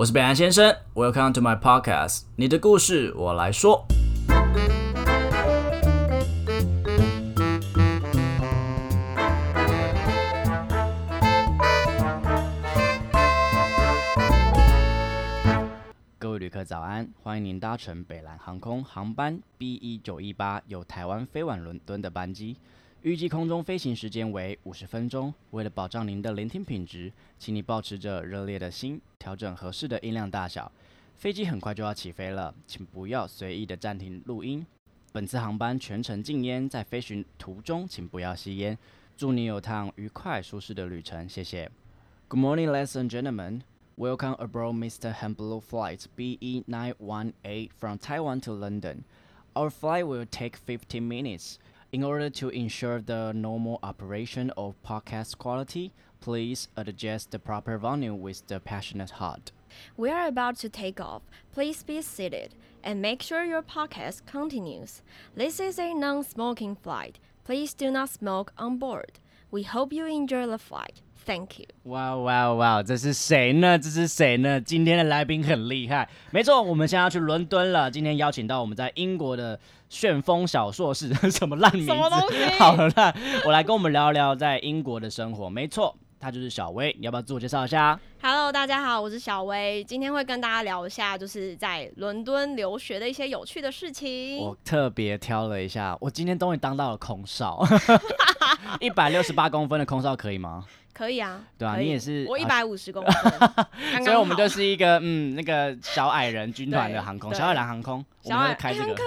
[0.00, 3.86] 我是北岸先生，Welcome to my podcast，你的故事我来说。
[16.18, 22.56] 各位旅客早安，欢迎您搭乘北兰航空航班 B 一九一八由台湾飞往伦敦的班机。
[23.02, 25.32] 预计空中飞行时间为五十分钟。
[25.52, 30.70] 为了保障您的聆听品质，请你保持着热烈的心，调整合适的音量大小。
[31.16, 34.66] 飞机很快就要起飞了，请不要随意的暂停录音。
[35.12, 38.76] 本次航班全程禁烟，在飞行途中请不要吸烟。
[39.16, 41.70] 祝你有趟愉快舒适的旅程，谢谢。
[42.28, 43.62] Good morning, ladies and gentlemen.
[43.96, 45.14] Welcome aboard Mr.
[45.14, 49.04] Hamblue Flight BE918 from Taiwan to London.
[49.54, 51.54] Our flight will take 15 minutes.
[51.92, 58.20] In order to ensure the normal operation of podcast quality, please adjust the proper volume
[58.20, 59.50] with the passionate heart.
[59.96, 61.22] We are about to take off.
[61.52, 65.02] Please be seated and make sure your podcast continues.
[65.34, 67.18] This is a non smoking flight.
[67.42, 69.18] Please do not smoke on board.
[69.50, 71.02] We hope you enjoy the flight.
[71.26, 71.66] Thank you.
[71.84, 72.82] 哇哇哇！
[72.82, 73.78] 这是谁呢？
[73.78, 74.60] 这是谁呢？
[74.60, 76.08] 今天的来宾很厉害。
[76.30, 77.90] 没错，我们现在要去伦敦了。
[77.90, 81.92] 今天邀请到我们在英国的旋风小硕士， 什么烂名字？
[81.92, 85.48] 什么东西 好了，我来跟我们聊聊在英国的生活。
[85.48, 86.94] 没错，他就是小薇。
[86.98, 94.38] 你要不要自我介绍一下？Hello，大家好，我是小薇，今天会跟大家聊一下就是在伦敦留学的一些有趣的事情。
[94.38, 97.62] 我特别挑了一下，我今天终于当到了空少，
[98.80, 100.64] 一百六十八公分的空少可以吗？
[100.92, 108.94] 可以啊，对啊可以你也是啊我一百五十公分， 刚刚所以我们好就是一个嗯那个小矮人 军团的对航空，对小矮人航空，我们开这个哎很。
[108.96, 109.04] 可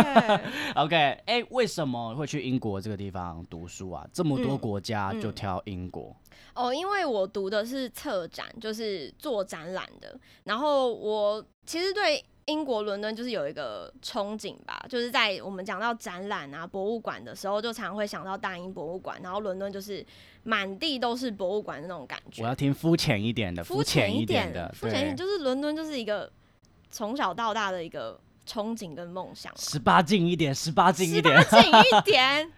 [0.00, 0.40] 爱耶。
[0.76, 4.06] OK，哎、为什么会去英国这个地方读书啊？
[4.12, 6.14] 这么多嗯国家就嗯挑英国，
[6.54, 10.18] 哦，因为我读的是策展，就是做展览的。
[10.44, 20.04] 然后我其实对英国伦敦就是有一个憧憬吧，就是在我们讲到展览啊、博物馆的时候，就常会想到大英博物馆，然后伦敦就是
[20.42, 22.42] 满地都是博物馆的那种感觉。
[22.42, 26.30] 我要听肤浅一点的，肤浅一点的，肤浅一点，就是伦敦就是一个
[26.90, 29.52] 从小到大的一个憧憬跟梦想。
[29.56, 31.44] 十八禁一点，十八禁一十八。
[31.44, 32.52] 禁一点，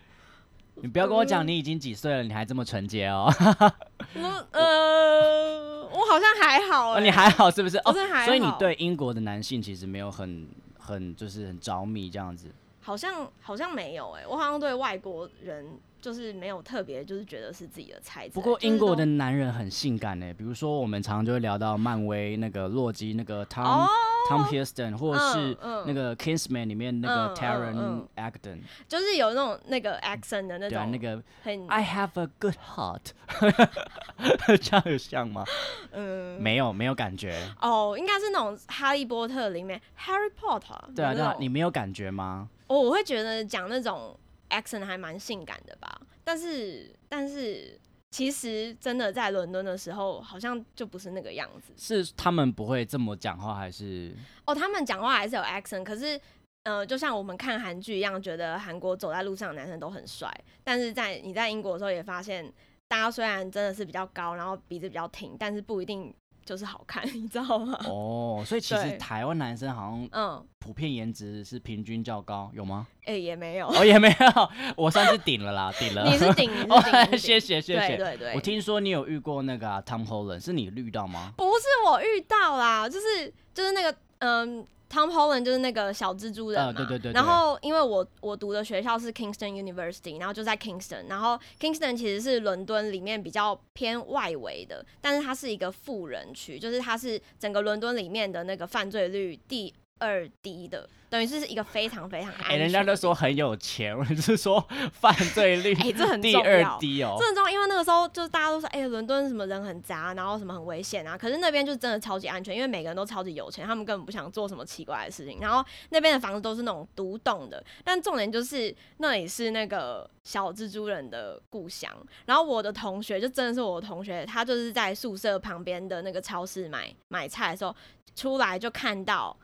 [0.77, 3.33] 你不要跟我讲嗯你已经几岁了，你还这么纯洁哦。
[4.15, 7.79] 我呃，我好像还好、欸，哦你还好是不是？
[7.79, 7.93] 哦
[8.25, 10.47] 所以你对英国的男性其实没有很
[10.79, 12.49] 很就是很着迷这样子。
[12.81, 15.65] 好像好像没有哎、我好像对外国人
[16.05, 18.29] 就是没有特别就是觉得是自己的菜。
[18.29, 23.89] 不过英国的男人很性感呢，比如说我们常常就会聊到漫威那个洛基那个 Tom、哦
[24.29, 33.13] Tom Hiddleston，或者是嗯那个 Kingsman 里面那个嗯 Taron 嗯 Egerton，、就是有那种那个 accent 的那对啊，种，那个很 I have a good heart，
[34.61, 35.45] 这样有像吗？
[35.93, 37.35] 嗯没有，没有感觉。
[37.63, 42.49] 哦，应该是那种哈利波特里面 Harry Potter 对啊，对啊，你没有感觉吗？
[42.67, 44.19] 哦，我会觉得讲那种
[44.51, 47.79] accent 还蛮性感的吧，但是但是
[48.11, 51.73] 其实真的在伦敦的时候，好像就不是那个样子。
[51.77, 54.15] 是他们不会这么讲话，还是
[54.47, 56.21] 哦，他们讲话还是有 action，可是。
[56.65, 62.51] 呃，就像我们看韩剧一样，觉得韩国走在路上的男生都很帅，但是在你在英国的时候也发现，
[62.89, 66.11] 大家虽然真的是比较高，然后鼻子比较挺，但是不一定
[66.45, 67.79] 就是好看， 你知道吗？
[67.89, 68.43] 哦？
[68.47, 72.87] 所以其实对台湾男生好像嗯，普遍颜值是平均较高，有吗？
[73.07, 76.05] 哎、也没有，哦，也没有，我算是顶了啦， 顶了。
[76.05, 77.97] 你是顶，你是哦顶，你是顶 谢谢谢谢。
[77.97, 81.33] 对对对，我听说你有遇过那个、啊、Tom Holland，是你遇到吗？
[81.37, 84.67] 不是我遇到啦，就是就是那个嗯。
[84.95, 87.13] Tom Holland 就是那个小蜘蛛人嘛，呃对对对对。
[87.13, 102.57] 然后因为我我读的学校是 Kingston University，然后就在 Kingston，然后 Kingston 其实是伦敦里面比较偏外围的，但是它是一个富人区，就是它是整个伦敦里面的那个犯罪率第二低的，等于是一个非常非常安全哎。
[102.57, 106.35] 人家都说很有钱， 我是说犯罪率 哎、这很第。
[106.35, 107.17] 二低哦。
[107.19, 111.17] 这很重要，因为那个时候就是大家都说，哎、伦敦什么人很杂，然后什么很危险啊。
[111.17, 115.39] 可是那边就真的超级安全，因为每个人都超级有钱，他们根本不想做什么奇怪的事情。
[115.41, 121.91] 然后那边的房子都是那种独栋的，但重点就是那里是那个小蜘蛛人的故乡。
[122.27, 127.75] 然后我的同学就真的是我的同学，他就是在宿舍旁边的那个超市买买菜的时候，
[128.17, 129.37] 出来就看到。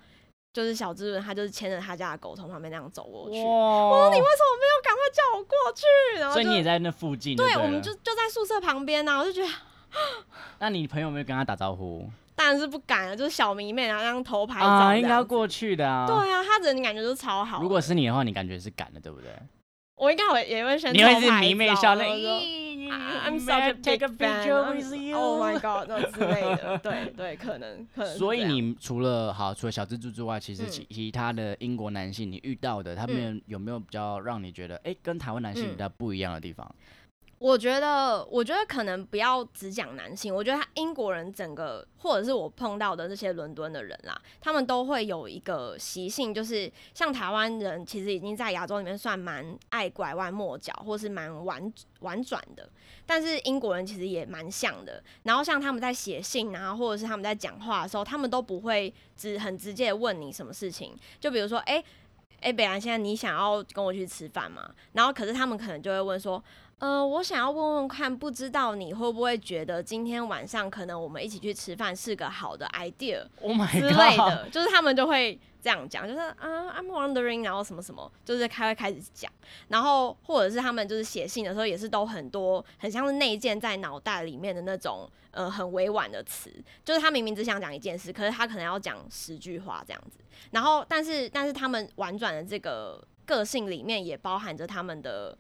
[0.52, 3.40] 就是小蜘蛛人，他就是牵着他家的狗从旁边那样走过去。
[3.40, 4.10] 我说！
[4.10, 6.18] 你为什么没有赶快叫我过去？
[6.18, 9.48] 然后所以你也在那附近就对，我们就就在宿舍旁边呐、我就觉得
[10.58, 14.78] 那你朋友没有跟他打招呼当然是不敢了，就是小迷妹然后这样偷拍照啊？
[14.80, 16.06] 这样子应该要过去的啊。
[16.06, 17.60] 对啊，他人感觉都超好。
[17.62, 19.30] 如果是你的话，你感觉是敢的，对不对？
[19.96, 22.04] 我应该会也会先你会是迷妹笑那
[22.90, 24.76] I'm such a take a big picture fan.
[24.76, 25.16] with you.
[25.16, 36.74] Oh my god，那之类的，对对，可能可能所以你除了好，除了小蜘蛛之外，其实嗯其其他的英国男性你遇到的，他们有没有比较让你觉得，哎、跟台湾男性比嗯较不一样的地方？
[37.40, 52.68] 我觉得，我觉得可能不要只讲男性，我觉得他英国人整个，或者是我碰到的这些伦敦的人啦，他们都会有一个习性，就是像台湾人其实已经在亚洲里面算蛮爱拐弯抹角，或是蛮婉婉转的，
[53.06, 55.02] 但是英国人其实也蛮像的。
[55.22, 61.82] 然后像他们在写信啊，或者是他们在讲话的时候，他们都不会只很直接问你什么事情，就比如说，哎、
[62.40, 64.70] 哎、北兰，现在你想要跟我去吃饭吗？
[64.92, 66.42] 然后可是他们可能就会问说，
[66.78, 73.80] 呃，我想要问问看，不知道你会不会觉得今天晚上可能我们一起去吃饭是个好的 idea Oh 之！
[73.80, 79.30] 类的，就是他们就会这样讲，就是啊、i m wondering，然后什么什么，就是开会开始讲，
[79.68, 86.52] 然后或者是他们就是写信的时候也是都很多，很像是内建在脑袋里面的那种呃很委婉的词，
[86.84, 90.18] 就是他明明只想讲一件事，可是他可能要讲十句话这样子，
[90.50, 95.36] 然后但是但是他们婉转的这个个性里面也包含着他们的。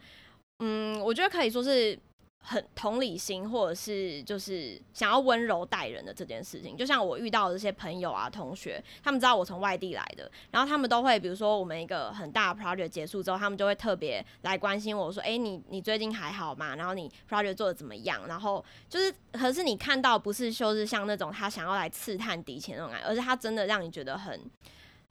[0.62, 1.98] 嗯，我觉得可以说是
[2.42, 6.76] 很同理心，或者是就是想要温柔待人的这件事情。
[6.76, 16.74] 就像我遇到的这些朋友啊、同学，他们知道我从外地来的，然后他们都会，比如说我们一个很大的 project 结束之后，他们就会特别来关心我说：“哎、你你最近还好吗？
[16.76, 24.40] 然后你 project 做的怎么样？”然后就是，可是你看到不是就是像那种他想要来刺探敌情那种感觉，而是他真的让你觉得很。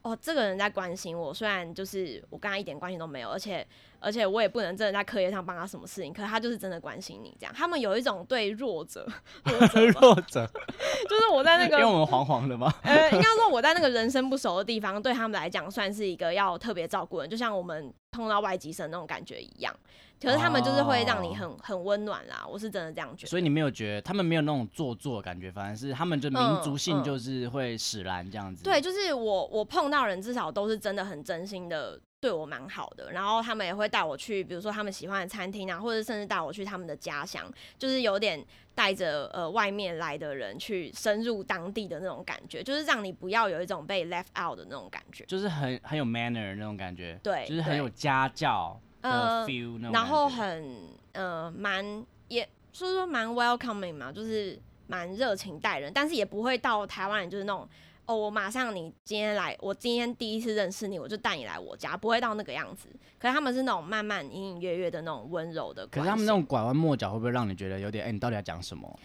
[0.01, 3.67] 哦，这个人在关心我，虽然就是我跟他一点关系都没有，而且
[3.99, 7.53] 而且我也不能真的在课业上帮他什么事情，可是他就是真的关心你这样。
[7.53, 9.05] 他们有一种对弱者，
[9.43, 10.49] 弱者 弱者，
[11.09, 12.73] 就是我在那个因为个我们黄黄的吗？
[12.83, 19.75] 呃，应该说我在那个人生不熟的地方，对他们来讲算是一个要特别照顾人，就像我们碰到外籍生那种感觉一样。
[20.21, 23.29] 可是他们就是会让你很很温暖啦，我是真的这样觉得。
[23.29, 28.63] 所以你没有觉得他们没有那种做作的感觉，反而是他们就民族性就是会使然这样子。
[28.63, 38.45] 对，就是我我碰到人至少都是真的很真心的对我蛮好的，然后他们也会带我去，比如说他们喜欢的餐厅啊，或者甚至带我去他们的家乡，就是有点
[38.75, 45.23] 带着呃外面来的人去深入当地的那种感觉，就是让你不要有一种被 left out 的那种感觉。
[45.25, 49.45] 就是很很有 manner 那种感觉，对对就是很有家教的呃。
[49.91, 50.75] 然后很
[51.13, 51.83] 呃蛮
[52.27, 57.67] 也说说蛮 welcoming 嘛，就是蛮热情待人，但是也不会到台湾人就是那种
[58.05, 62.89] 哦，我马上你今天来，我今天第一次认识你，我就带你来我家，不会到那个样子。
[63.19, 65.85] 可是他们是那种慢慢隐隐约约的那种温柔的。
[65.87, 68.99] 可是他们那种拐弯抹角会不会让你觉得有点，哎、你到底要讲什么？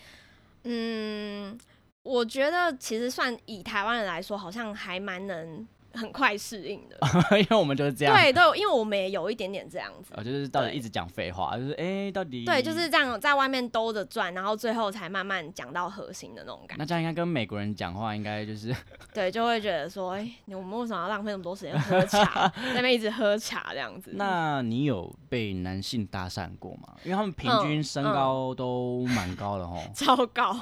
[0.62, 1.58] 嗯，
[2.02, 6.98] 我觉得其实算以台湾人来说，好像还蛮能很快适应的。
[7.38, 10.12] 因为我们就是这样，对对，因为我们也有一点点这样子。
[10.14, 16.82] 呃，就是到底一直讲废话，就是哎、到底对，就是这样，在外面兜着转，然后最后才慢慢讲到核心的那种感觉。
[16.82, 18.74] 那这样应该跟美国人讲话，应该就是
[19.14, 24.10] 对，就会觉得说，哎、你我们为什么要浪费那么多时间喝茶， 在那边一直喝茶这样子？
[24.14, 26.94] 那你有被男性搭讪过吗？
[27.04, 29.82] 因为他们平均嗯身高都蛮高的吼。
[29.94, 30.56] 超高，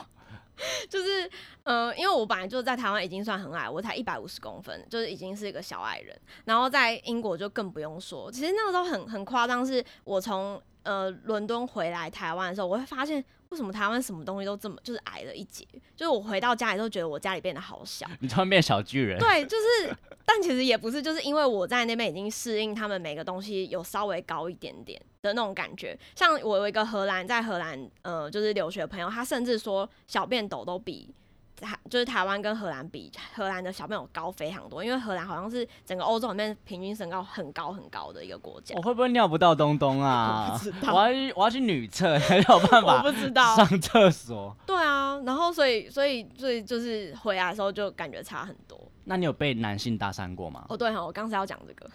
[0.88, 1.30] 就是
[1.64, 6.18] 呃，因为我本来就在台湾已经算很矮，我才一百五十公分，就是已经是一个小矮人。
[6.44, 18.06] 然后在英国就更不用说，其实那个时候很很夸张，是我从呃伦敦回来台湾的时候，我会发现为什么台湾什么东西都这么就是矮了一截，就是我回到家里都觉得我家里变得好小。
[18.20, 25.98] 你突然变小巨人，对，就是，但其实也不是，就是因为我在那边已经适应他们每个东西有稍微高一点点的那种感觉。
[26.14, 31.12] 像我有一个荷兰在荷兰呃就是留学的朋友，他甚至说小便斗都比
[31.60, 38.82] 台就是台湾跟荷兰比，荷兰的小便斗高非常多，因为荷兰好像是整个欧洲里面平均身高很高很高的一个国家我。
[38.82, 40.50] 会不会尿不到东东啊？
[40.54, 44.56] 我不知道我要去我要去女厕 才有办我法不知道，上厕所。
[44.66, 48.78] 对啊，然后所以所以所以就是回来的时候就感觉差很多。
[49.04, 50.66] 那你有被男性搭讪过吗？
[50.68, 51.90] 哦，对哈，我刚才要讲这个，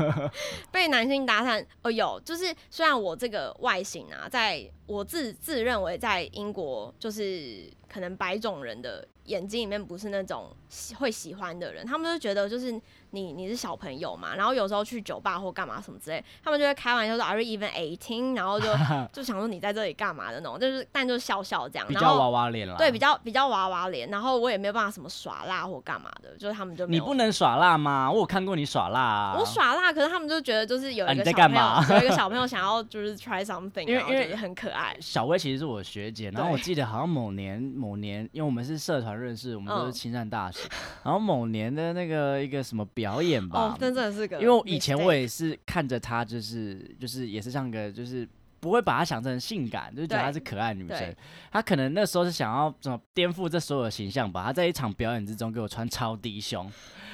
[0.72, 12.72] 被男性搭讪，哦，有，就是虽然我这个外形啊，在我自自认为在英国，就是可能白种人的眼睛里面不是那种喜会喜欢的人，他们就觉得就是
[13.10, 18.36] 你你是小朋友嘛，然后有时候去酒吧或干嘛什么之类，他们就会开玩笑说 Are you even eighteen？
[18.36, 18.66] 然后就
[19.12, 22.74] 就想说你在这里干嘛的那种，就是但就是笑笑这样，比较然后娃娃脸啦。
[22.76, 28.10] 对比较比较娃娃脸，然后我也没有办法什么耍辣或干嘛的，就是他们就你不能耍辣吗？
[28.10, 29.36] 我有看过你耍辣啊。
[29.38, 34.96] 我耍辣，可是他们就觉得就是有一个小朋友，干嘛有一个小朋友 想要就是 try something，因为因为很可爱。
[35.00, 40.57] 小薇其实是我学姐，然后我记得好像某年某年，因为我们是社团认识，我们都是嗯青山大学，
[41.04, 43.60] 然后某年的那个一个什么表演吧。
[43.60, 48.28] 哦，，那真的是个因为我以前我也是看着她，就是就是也是像个就是
[48.60, 51.14] 不会把她想成性感，就是觉得她是可爱女生。
[51.50, 54.44] 她可能那时候是想要怎么颠覆这所有的形象吧。
[54.44, 56.70] 她在一场表演之中给我穿超低胸，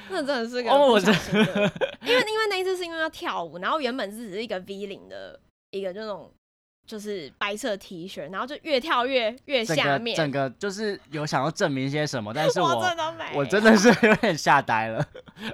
[0.09, 1.71] 那真的是个哦我不小心的，
[2.01, 5.39] 因为因为那一次是因为要跳舞，然后原本是只是一个 V 领的
[5.71, 6.31] 一个这种
[6.85, 15.05] 就是白色 T 恤，然后就越跳越越下面，整个就是有想要证明些什么， 但是我我真的没有，我真的是 有点吓呆了。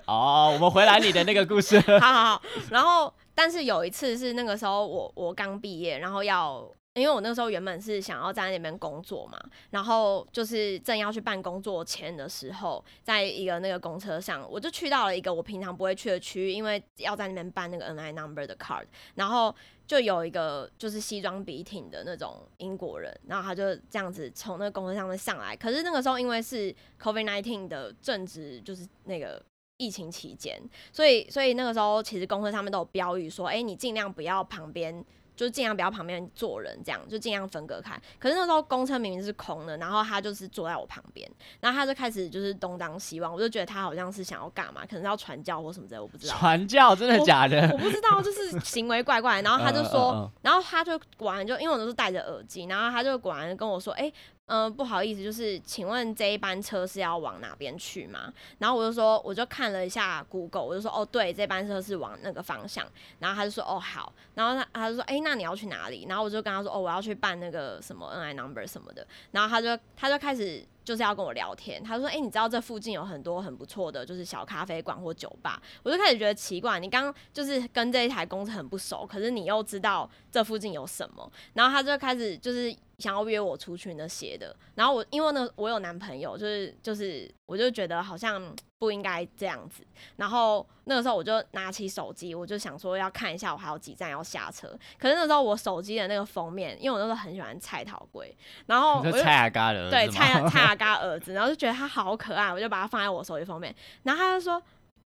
[0.06, 1.80] 哦，我们回来你的那个故事。
[2.00, 6.70] 好好好，然后但是有一次是那个时候我我刚毕业，然后要。
[6.94, 18.84] 因为我那个时候原本是想要在那边工作嘛，然后就是正要去办工作签的时候，在一个那个公车上，我就去到了一个我平常不会去的区域，因为要在那边办那个 NI number 的 card，
[19.16, 19.56] 然后
[19.92, 29.44] 就有一个就是西装笔挺的那种英国人，然后他就这样子从那个公车上面上来，可是那个时候因为是 COVID nineteen 的正值就是那个
[29.76, 30.58] 疫情期间，
[30.94, 35.04] 所以所以那个时候其实公车上面都有标语说，哎、你尽量不要旁边。
[35.42, 38.00] 就尽量不要旁边坐人，这样就尽量分隔开。
[38.20, 41.30] 可是那时候公车明明是空的，然后他就是坐在我旁边，
[41.60, 46.36] 然后他就开始就是东张西望，我就觉得他好像是想要干嘛，可能是要传教或什么之类，我不知道。
[46.36, 47.70] 传教真的假的？
[47.74, 49.50] 我不知道，就是行为怪怪的。
[49.50, 54.12] 然后他就说，嗯嗯嗯然后他就果然就因为我都是戴着耳机，然后他就果然跟我说，哎、
[54.54, 58.34] 嗯、不好意思，就是请问这一班车是要往哪边去吗？
[58.58, 62.86] 然后我就说，我就看了一下 Google，我就说，哦，对，这班车是往那个方向。
[63.20, 64.12] 然后他就说，哦，好。
[64.36, 66.06] 然后他他就说，哎、那你要去哪里？
[66.10, 69.08] 然后我就跟他说，哦，我要去办那个什么 NI number 什么的。
[69.32, 75.62] 然后他就他就开始就是要跟我聊天，他说，哎、你知道这附近有很多很不错的，就是小咖啡馆或酒吧。
[75.82, 88.42] 我就开始觉得奇怪，你刚就是跟这一台公车很不熟，可是你又知道这附近有什么，然后他就开始就是想要约我出去那些的，然后我因为呢我有男朋友，就是就是我就觉得好像
[88.78, 89.84] 不应该这样子，
[90.16, 94.68] 然后那个时候我就拿起手机，我就想说要看一下我还有几站要下车，
[95.00, 98.34] 可是那时候我手机的那个封面，因为我那时候很喜欢蔡桃龟，
[98.68, 100.14] 然后 蔡雅嘎的对，吗？
[100.14, 104.62] 蔡蔡雅嘎儿子，然后就觉得他好可爱，我就把它放在我手机封面，然后他就说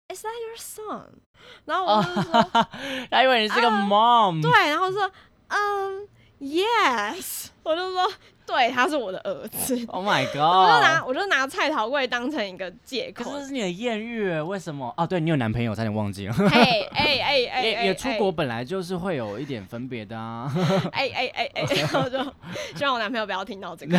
[0.09, 1.07] ，Is that your son？
[1.65, 2.67] 然后我就说，
[3.11, 5.11] 他以为你是个 mom，对，然后说，
[5.49, 6.09] 嗯
[6.41, 8.03] ，yes，我就说，
[8.45, 9.85] 对，他是我的儿子。
[9.89, 10.41] ，Oh my god！
[10.41, 14.93] 我就拿我就拿蔡桃贵当成一个借口可是这，是你的艳遇，为什么？
[14.97, 16.33] 哦，对你有男朋友，差点忘记了。
[16.35, 20.53] 嘿， 哎哎哎，也哎也出国，本来就是会有一点分别的啊，
[20.93, 22.19] 哎哎哎哎， 然后就
[22.75, 23.97] 希望我男朋友不要听到这个。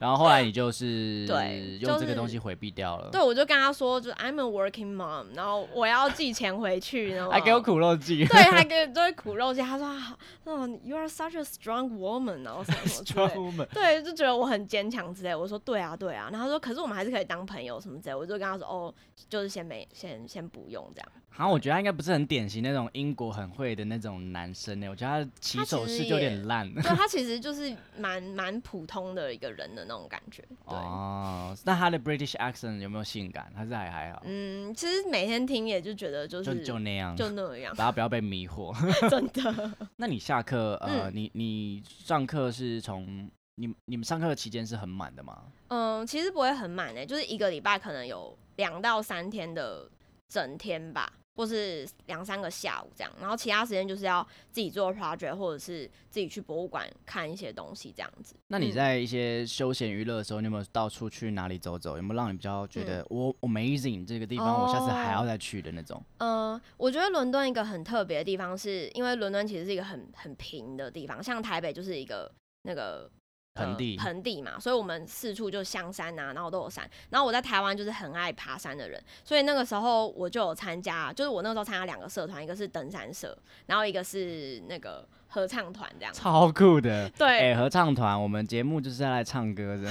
[0.00, 9.60] 然后后来你就是对用这就是个东西回避掉了，对，我就跟他说，就是 I'm a working mom，然后我要寄钱回去，然后还给我苦肉计，对，还给都会苦肉计。
[9.60, 13.34] 他说：“啊，哦，You are such a strong woman，然后什么之类的。
[13.34, 15.34] Woman 对，就觉得我很坚强之类。
[15.34, 18.94] 我说：“对啊，对啊。”然后他说：“可是我们还是可以当朋友什么之类。”我就跟他说：“哦，
[19.28, 21.08] 就是先没，先先不用这样。
[21.32, 26.70] 好像我觉得他应该不是很典型那种英国很会的那种男生呢，我觉得他起手式就有点烂。
[26.74, 30.42] 对他其实就是蛮蛮普通的一个人的那种感觉。
[30.68, 33.50] 对，哦，那他的 British accent 有没有性感？
[33.54, 34.22] 还是还还好？
[34.26, 38.74] 嗯，其实每天听也就觉得就就是就那样，就那样，大家不要被迷惑。
[39.08, 39.72] 真的。
[39.96, 45.44] 那你下课，呃，嗯你你上课是从你你们上课的期间是很满的吗？
[45.68, 49.88] 嗯，其实不会很满诶、就是一个礼拜可能有两到三天的
[50.28, 58.34] 整天吧，或是两三个下午这样，然后其他时间就是要自己做 project，或者是自己去博物馆看一些东西这样子。
[58.48, 61.96] 那你嗯在一些休闲娱乐的时候，你有没有到处去哪里走走？
[61.96, 66.02] 有没有让你比较觉嗯得我、amazing 这个地方，我下次还要再去的那种？
[66.18, 72.30] 嗯，我觉得伦敦一个很特别的地方是，因为伦敦其实是一个很很平的地方，像台北就是一个
[72.62, 73.10] 那个。
[73.54, 76.88] 呃盆地盆地嘛，所以我们四处就香山啊，然后都有山。
[77.10, 83.36] 然后我在台湾就是很爱爬山的人，所以那个时候我就有参加，就是我那时候参加两个社团，一个是登山社，
[83.66, 86.12] 然后一个是那个合唱团这样。
[86.12, 87.08] 超酷的。
[87.10, 89.88] 对哎、合唱团，我们节目就是要来唱歌的。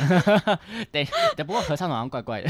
[0.91, 2.50] 对，对，不过合唱团好像怪怪的，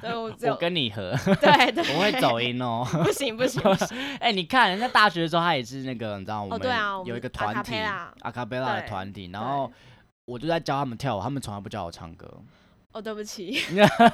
[0.00, 2.84] 对，我 我跟你合，对对， 我会走音哦。
[3.04, 3.62] 不行不行
[4.18, 6.60] 哎、你看人家大学的时候，他也是那个，你知道我们
[7.04, 7.74] 有一个团体，
[8.22, 9.70] 阿卡贝拉的对团体，然后
[10.24, 12.26] 我就在教他们跳舞，他们从来不教我唱歌。
[12.94, 13.60] 哦对不起，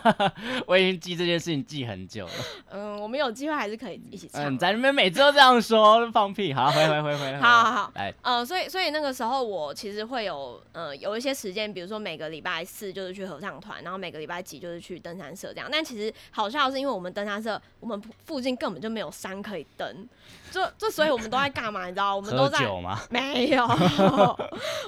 [0.66, 2.32] 我已经记这件事情记很久了。
[2.72, 4.42] 嗯，我们有机会还是可以一起唱。
[4.42, 6.54] 嗯，你在那边每次都这样说，放屁。
[6.54, 7.36] 好，回回回回。
[7.36, 15.68] 好好好，来，呃，所以所以那个时候我其实会有呃有一些时间，比如说每个礼拜四就是去合唱团，然后每个礼拜几就是去登山社这样。
[15.70, 20.08] 但其实好笑的是，因为我们登山社，我们附附近根本就没有山可以登，
[20.50, 21.86] 就就所以我们都在干嘛？
[21.86, 22.58] 你知道，我们都在？
[23.10, 23.64] 没有，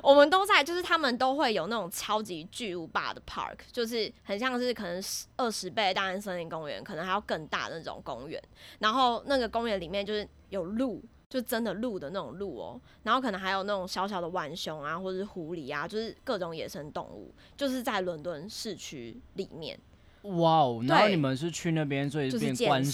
[0.02, 8.42] 我们都在，就是他们都会有那种超级巨无霸的 park，就是很像是可能十二十倍大安森林公园，可能还要更大的那种公园。
[8.81, 19.78] 然后那个公园里面就是有鹿，就真的鹿的那种鹿哦，然后可能还有那种小小的浣熊啊，或者是狐狸啊，就是各种野生动物，就是在伦敦市区里面。
[20.23, 20.81] 哇哦！
[20.87, 22.85] 然后你们是去那边，所以就是变观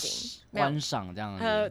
[0.50, 1.36] 观赏这样。
[1.36, 1.70] 呃，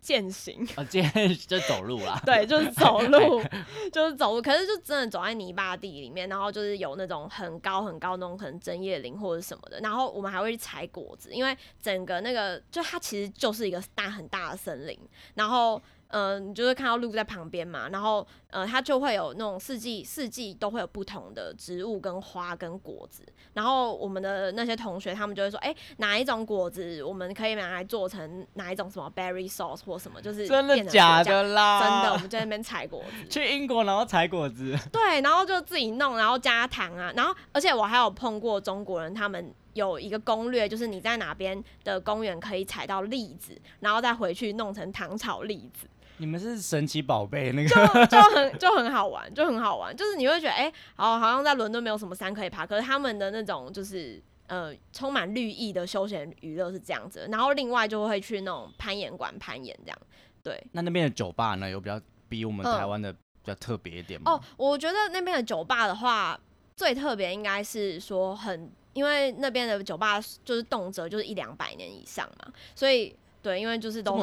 [0.00, 1.10] 践行，啊，践
[1.48, 2.20] 就走路啦。
[2.26, 3.42] 对，就是走路，
[3.92, 4.42] 就是走路。
[4.42, 9.80] 可是就真的走在泥巴地里面，然后就是有那种很高很高那种可能针叶林或者什么的。
[9.80, 14.98] 然后我们还会去采果子，因为整个那个就它其实就是一个大很大的森林。
[15.34, 23.24] 然后呃，你就会看到鹿在旁边嘛，然后呃，它就会有那种四季四季都会有不同的植物跟花跟果子。
[23.54, 31.82] 然后我们的那些同学他们就会说，哎、哪一种果子我们可以拿来做成哪一种什么 berry sauce 或什么，就是真的假的啦？
[31.82, 45.86] 真的，我们在那边采果子，去英国然后采果子，对，然后就自己弄，然后加糖啊，然后而且我还有碰过中国人，他们有一个攻略，就是你在哪边的公园可以采到栗子，然后再回去弄成糖炒栗子，
[46.18, 54.22] 你们是神奇宝贝那个就就很就很好玩，就很好玩，就是你会觉得，哎、好，好像在伦敦没有什么山可以爬，可是他们的那种就是。
[54.48, 59.98] 呃，充满绿意的休闲娱乐是这样子，然后另外就会去那种攀岩馆攀岩这样，
[60.40, 64.30] 对，那那边的酒吧呢，有比较比我们嗯台湾的比较特别一点吗？
[64.30, 66.38] 哦，我觉得那边的酒吧的话，
[66.76, 74.16] 最特别应该是说很，因为那边的酒吧就是动辄就是一两百年以上嘛，所以对，因为就是都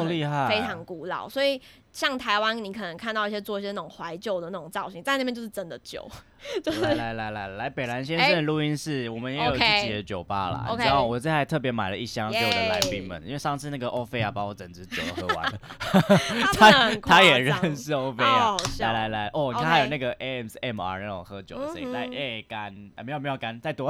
[0.49, 1.61] 非常古老，所以
[1.93, 6.05] 像台湾你可能看到一些做一些那种怀旧的那种造型，在那边就是真的旧，
[6.61, 10.67] 就是来来来来来，北兰先生哎的录音室，我们也有自己的酒吧啦。
[10.77, 15.59] 知道，我这还特别买了一箱给我的来宾耶们，因为上次那个欧菲亚把我整支酒都喝完了，
[16.53, 23.89] 他他也张认识欧菲哦亚来来来，哦，你看还有那个 ASMR 那种喝酒的声音，来，哎干，啊没有没有干，再多。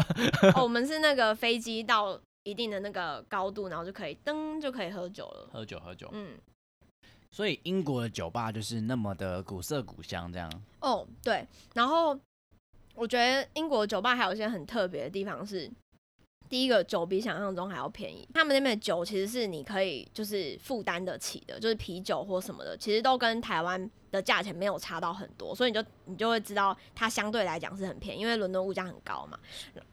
[0.53, 6.38] 哦，我们是那个飞机到一定的那个高度，然后就可以噔就可以喝酒了，喝酒喝酒，嗯。
[7.31, 10.51] 所以英国的酒吧就是那么的古色古香，这样。
[10.81, 12.15] 哦，对，然后
[12.93, 15.67] 我觉得英国酒吧还有一些很特别的地方是，
[16.53, 29.39] 第一个酒比想象中还要便宜，他们那边的酒其实是你可以就是负担得起的，就是啤酒或什么的，其实都跟台湾的价钱没有差到很多，所以你就你就会知道它相对来讲是很便宜，因为伦敦物价很高嘛。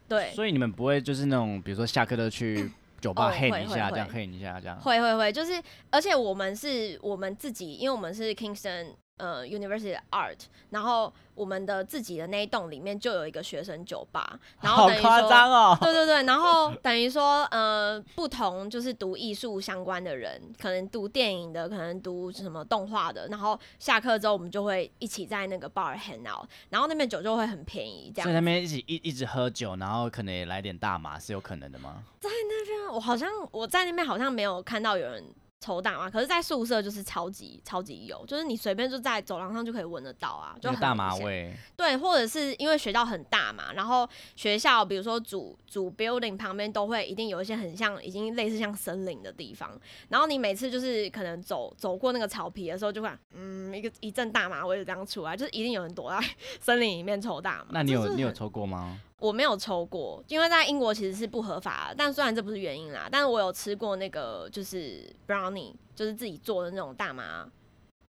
[0.07, 2.71] 对，所以你们不会就是那种，比如说下课都去
[3.01, 4.79] 酒吧哦 h 一下，这样会 h 一下这样。
[4.79, 5.53] 会会会，就是
[5.89, 8.89] 而且我们是我们自己，因为我们是 Kingston
[9.21, 10.39] 呃 University of Art，
[10.71, 15.79] 然后我们的自己的那一栋里面就有一个学生酒吧，然后好夸等于说张哦！
[15.81, 28.25] 对对对，然后等于说，呃，不同就是读艺术相关的人，可能读电影的，可能读什么动画的，然后下课之后我们就会一起在那个 bar hang out，然后那边酒就会很便宜，这样。
[28.25, 32.03] 所以那边一起一一直喝酒，然后可能也来点大麻，是有可能的吗？
[32.21, 35.25] 在那边我好像我在那边好像没有看到有人
[35.61, 56.19] 抽大麻，可是，在宿舍就是超级超级有，就是你随便就在走廊上就可以闻得到啊，就很大麻味，对，或者是因为学校很大嘛，然后学校比如说主主 building 旁边都会一定有一些很像已经类似像森林的地方，然后你每次就是可能走走过那个草皮的时候，就会嗯一个一阵大麻味就这样出来，就是一定有人躲在
[56.59, 57.67] 森林里面抽大麻。
[57.69, 58.99] 那你有你有抽过吗？
[59.21, 61.95] 我没有抽过，因为在英国其实是不合法的。
[61.97, 67.47] 但虽然这不是原因啦，但是我有吃过那个就是 brownie，就是自己做的那种大麻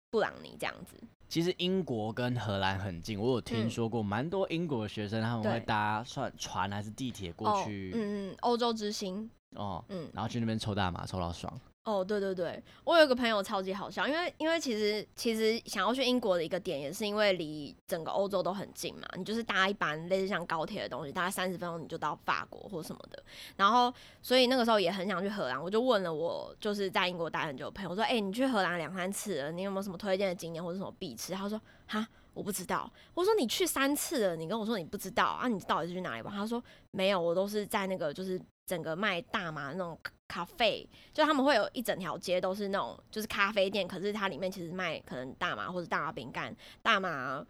[0.09, 0.95] 布朗尼这样子。
[1.27, 11.51] 其实英国跟荷兰很近，我有听嗯说过，蛮多英国的学生他们会搭算船还是地铁过哦，去嗯嗯，欧洲之星，哦，嗯，然后去那边抽大麻，抽到爽。
[11.86, 23.22] 哦，对对对，我有一个朋友超级好笑，因为因为其实其实想要去英国的一个点，也是因为离整个欧洲都很近嘛，你就是搭一班类似像高铁的东西，大概三十分钟你就到法国或什么的。
[23.58, 35.48] 然后所以那个时候也很想去荷兰，我就问了我就是在英国待很久的朋友，说：“哎、你去荷兰两三次了，你有没有什么推荐的景点或者什么必吃？”他说：“哈。”我不知道，我说你去三次了，你跟我说你不知道啊？
[35.48, 36.34] 你到底是去哪里玩？
[36.34, 39.97] 他说没有，我都是在那个就是整个卖大麻那种
[40.28, 47.45] 咖啡，就他们会有一整条街都是那种就是咖啡店，可是它里面其实卖可能大麻或者大麻饼干、大麻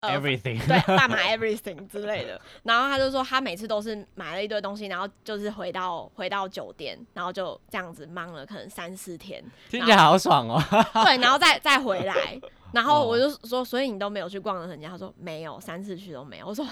[0.00, 2.40] 呃 Everything，对大麻 everything 之类的。
[2.62, 10.58] 然后他就说他每次都是买了一堆东西，然后就是回到回到酒店，然后就这样子忙了可能三四天，听起来好爽哦。
[11.04, 12.40] 对，然后再 再回来。
[12.72, 14.88] 然后我哦就说，所以你都没有去逛人家？
[14.88, 16.46] 他说没有，三次去都没有。
[16.46, 16.64] 我说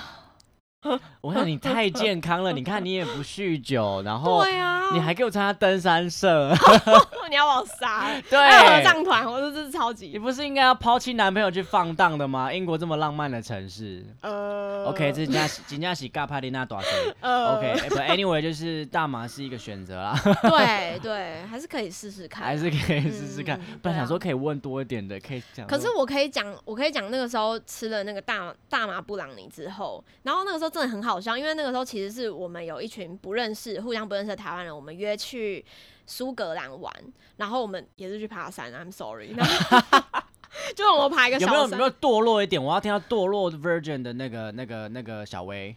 [1.21, 6.55] 我想你太健康了，你看你也不酗酒，然后对啊，你还给我参加登山社，
[7.29, 8.23] 你要把我杀了。
[8.31, 12.53] 对，合唱团，我说这是超级你不是应该要抛弃男朋友去放荡的吗？
[12.53, 14.07] 英国这么浪漫的城市。
[14.23, 17.15] 呃 OK，这是加金加喜嘎帕丽娜短水。
[17.21, 23.81] 呃 OK，but anyway，就是大麻是一个选择啦，对对，还是可以试试看，还是可以试试看嗯。
[23.83, 25.67] 本来想说可以问多一点的，可以讲。
[25.67, 35.65] 可是我可以讲，我可以讲那个时候吃了那个大大麻布朗尼之后，然后那个时候真的很好笑，因为那个时候其实是我们有一群不认识、互相不认识的台湾人，我们约去
[36.07, 36.93] 苏格兰玩，
[37.37, 39.79] 然后我们也是去爬山，I'm sorry，然后
[40.75, 42.63] 就是我们爬一个小山有没有有没，有堕落一点？
[42.63, 45.77] 我要听到堕落 Virgin 的那个那个那个小薇，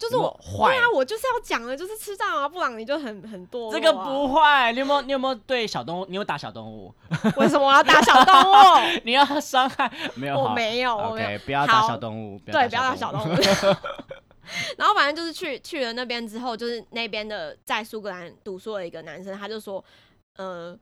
[0.00, 4.72] 就是我坏对啊，我就是要讲的，就是吃到啊布朗尼就很很堕落啊、这个不坏。
[4.72, 6.06] 你有没有你有没有对小动物？
[6.08, 6.92] 你有打小动物？
[7.36, 8.54] 为什么我要打小动物？
[9.04, 10.40] 你要伤害没有？
[10.40, 13.36] 我没有，我没有 OK，不要打小动物，对，不要打小动动物。
[14.78, 19.84] 然后反正就是去去了那边之后，就是那边的在苏格兰读书的一个男生，他就说，
[20.36, 20.76] 呃，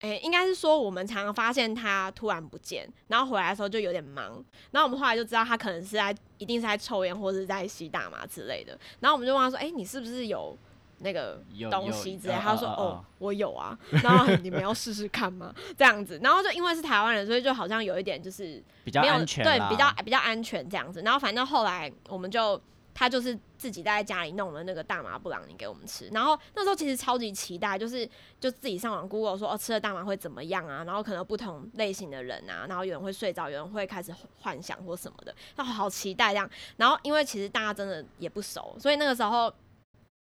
[0.00, 10.56] 诶、应该是说我们常常发现他突然不见，然后回来的时候就有点忙，然后我们后来就知道他可能是在一定是在抽烟或者是在吸大麻之类的，然后我们就问他说，诶、你是不是有？
[11.00, 15.54] 那个东西之类，嗯他说：“嗯嗯哦，我有啊。”然后 你们要试试看吗？
[15.76, 21.00] 这样子，然后就因为是台湾人，所以就好像有一点就是比较安全，对比较比较安全这样子。
[21.02, 22.60] 然后反正后来我们就
[22.98, 26.08] 他就是自己在家里弄了那个大麻布朗尼给我们吃。
[26.08, 28.04] 然后那时候其实超级期待，就是
[28.40, 30.82] 就自己上网 Google 说哦吃了大麻会怎么样啊？
[30.82, 36.50] 然后可能不同类型的人啊，然后有人会睡着，有人会开始幻想或什么的，那好期待这样。
[36.76, 39.52] 然后因为其实大家真的也不熟，所以那个时候。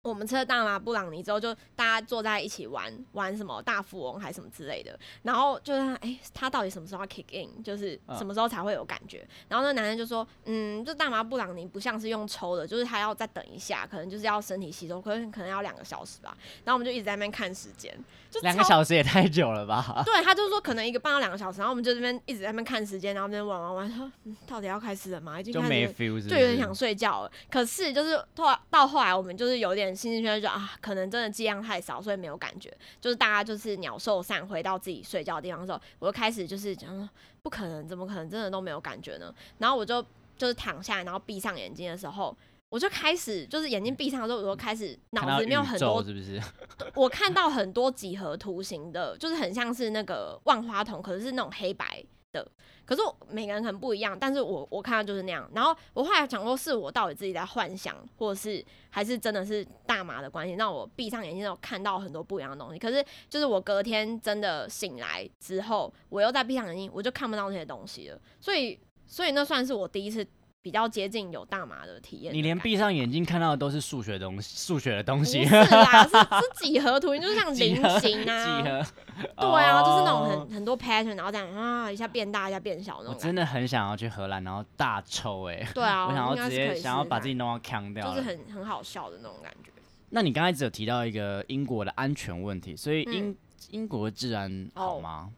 [0.04, 9.26] 我们吃了大麻布朗尼之后，就大家坐在一起玩玩什么大富翁还是什么之类的，然后就是哎、诶他到底什么时候要 kick in，就是嗯什么时候才会有感觉？
[9.48, 16.36] 然后那男生就说，嗯，就大麻布朗尼不像是用抽的，就是他要再等一下，可能就是要身体吸收，可能可能要两个小时吧。
[16.64, 17.90] 然后我们就一直在那边看时间，
[18.30, 18.62] 就两个。
[18.64, 20.02] 小时也太久了吧？
[20.04, 25.38] 对，他就说可能一个半到两个小时，然后我们就这边一直在那边看时间，然后那边玩玩玩，说、嗯、到底要开始了吗？
[25.38, 27.30] 已经就没 feel，就有点想睡觉了。
[27.50, 32.74] 可是就是后来到后来，我们就是有点心情就觉得啊，可能真的剂量太少，所以没有感觉。
[33.00, 37.08] 就是大家就是鸟兽散，回到自己睡觉的地方的时候，我就开始就是讲说，
[37.42, 39.34] 不可能，怎么可能真的都没有感觉呢？
[39.58, 40.04] 然后我就
[40.36, 42.36] 就是躺下来，然后闭上眼睛的时候。
[42.70, 46.42] 我就开始，就是眼睛闭上的时候，我就开始脑子里面有很多是不是？
[46.96, 52.04] 我看到很多几何图形的，就是很像是那个万花筒，可是是那种黑白
[52.42, 52.50] 的。
[52.84, 55.48] 可是我每个人可能不一样，但是我我看到就是那样。
[55.54, 62.78] 然后我后来想说，是我到底自己在幻想，或者是还是真的是大麻的关系，让我闭上眼睛之后看到很多不一样的东西。
[62.78, 68.20] 可是就是我隔天真的醒来之后，我又再闭上眼睛，我就看不到那些东西了。
[68.40, 70.26] 所以所以那算是我第一次
[70.64, 72.34] 比较接近有大麻的体验的。
[72.34, 75.44] 你连闭上眼睛看到的都是数学东西，数学的东不西。
[75.44, 78.86] 是啦， 是是几何图形，就是像菱形啊， 几何？
[79.36, 83.20] 对啊，就是那种哦很很多 pattern，然后这样啊一下变大，一下变小那我种我。
[83.20, 88.08] 真的很想要去荷兰，然后大抽哎、对啊，我想要直接想要把自己弄到扛掉。
[88.08, 89.70] 就是很很好笑的那种感觉。
[90.08, 93.36] 那你刚才只有提到一个英国的安全问题，所以英、嗯
[93.70, 95.30] 英国治安好吗？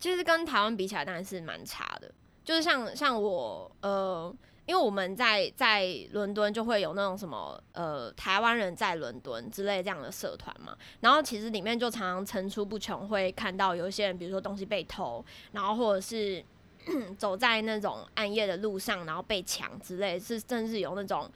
[0.00, 2.10] 其实跟台湾比起来，当然是蛮差的。
[2.48, 4.34] 就是像像我呃，
[4.64, 16.42] 因为我们在在伦敦就会有那种什么呃台湾人在伦敦之类这样的社团嘛，然后其实里面就常常层出不穷，会看到有一些人，比如说东西被偷，然后或者是
[17.18, 21.30] 走在那种暗夜的路上，然后被抢之类，是甚至有那种。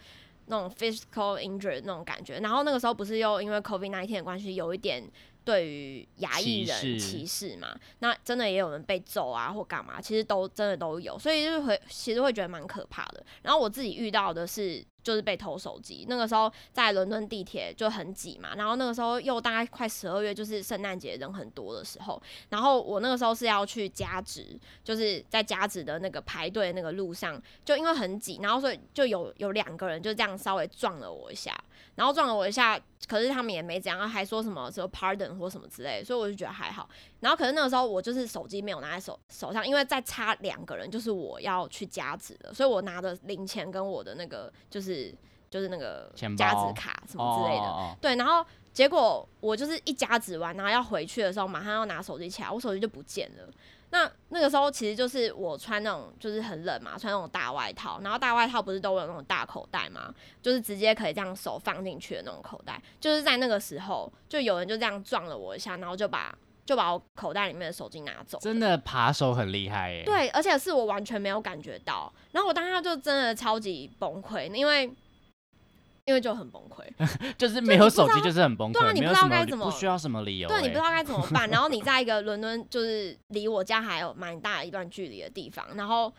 [0.47, 5.01] 那种 physical injury 那种感觉，然后那个时候不是又因为 COVID 那一天的关系，有一点
[5.45, 13.25] 对于亚裔人歧视嘛，那真的也有人被揍啊或干嘛，其实都真的都有，所以就是会其实会觉得蛮可怕的。
[13.43, 31.53] 然后我自己遇到的是就是被偷手机，那个时候在伦敦地铁就很挤嘛，然后那个时候又大概快十二月，就是圣诞节人很多的时候，然后我那个时候是要去加值，就是在加值的那个排队那个路上，就因为很挤，然后所以就有有两个人就这样稍微撞了我一下，
[31.95, 36.89] 然后撞了我一下，可是他们也没怎样，还说什么什么 pardon 或什么之类的，所以我就觉得还好。
[37.21, 45.15] 然后可是那个时候我就是手机没有拿在手手上，因为再差两个人就是我要去加值的，所以我拿的零钱跟我的那个就是
[45.51, 53.49] 就是那个加值卡什么之类的，对，然后结果我就是一加值完，然后要回去的时候，马上要拿手机起来，我手机就不见了。
[53.93, 62.83] 那那个时候其实就是我穿那种就是很冷嘛，穿那种大外套，然后大外套不是都有那种大口袋嘛，就是直接可以这样手放进去的那种口袋。
[62.99, 68.39] 就是在那个时候，就有人就这样撞了我一下，然后就把就把我口袋里面的手机拿走。
[68.41, 74.91] 真的扒手很厉害耶。，对，而且是我完全没有感觉到，然后我当下就真的超级崩溃，因为
[76.05, 76.85] 因为就很崩溃。
[77.39, 81.49] 就是没有手机就是很崩溃，对啊你不知道该怎么不需要什么理由、对，你不知欸道该怎么办。
[81.51, 86.13] 然后你在一个伦敦，就是离我家还有蛮大一段距离的地方，然后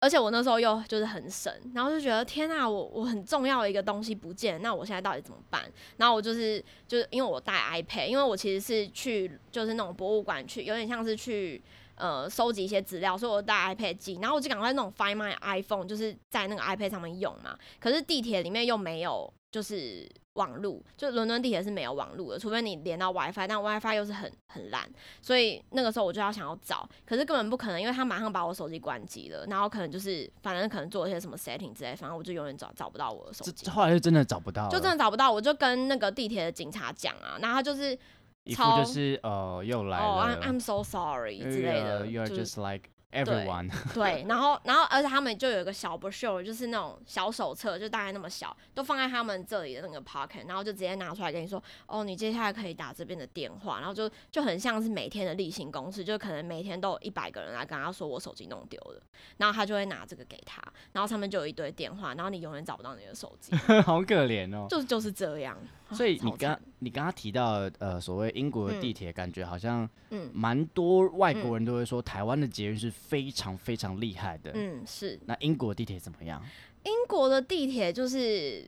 [0.00, 5.62] 而且我那时候又就是很省，然后就觉得天啊，我我很重要的一个东西不见，那我现在到底怎么办？
[5.96, 11.62] 然后我就是就是因为我带 iPad，因为我其实是去就是那种博物馆去，有点像是去。
[11.96, 17.58] 呃，收集一些资料，所以我带 iPad 记，然后我就赶快那种 Find My iPhone，就是在那个 iPad 上面用嘛。
[17.80, 24.86] 可是地铁里面又没有就是网路，就伦敦地铁是没有网路的，除非你连到 WiFi，但 WiFi 又是很很烂，
[25.22, 37.98] 所以那个时候我就要想要找，可是根本不可能，因为他马上把我手机关机了，然后可能就是反正可能做一些什么 setting 之类，反正我就永远找找不到我的手机后来就真的找不到，就真的找不到，我就跟那个地铁的警察讲啊，然后他就是
[38.46, 59.02] 一副就是呃又来哦了，I'm I'm so sorry 之类的，，You are 就是 just like everyone， 对，然后然后而且他们就有一个小 brochure，就是那种小手册，就大概那么小，都放在他们这里的那个 pocket，然后就直接拿出来跟你说，哦，你接下来可以打这边的电话，然后就就很像是每天的例行公事，就可能每天都有一百个人来跟他说我手机弄丢了，
[59.38, 64.66] 然后他就会拿这个给他，然后上面就有一堆电话，然后你永远找不到你的手机， 好可怜哦。
[64.68, 65.56] 就就是这样。
[65.92, 74.52] 所以你超刚你刚刚提到呃所谓英国的地嗯铁，感觉好像嗯蛮多外国人都会说台湾的捷运是非常非常厉害的。
[74.54, 76.42] 嗯是，那英国地铁怎么样？
[76.84, 78.64] 英国的地铁就是。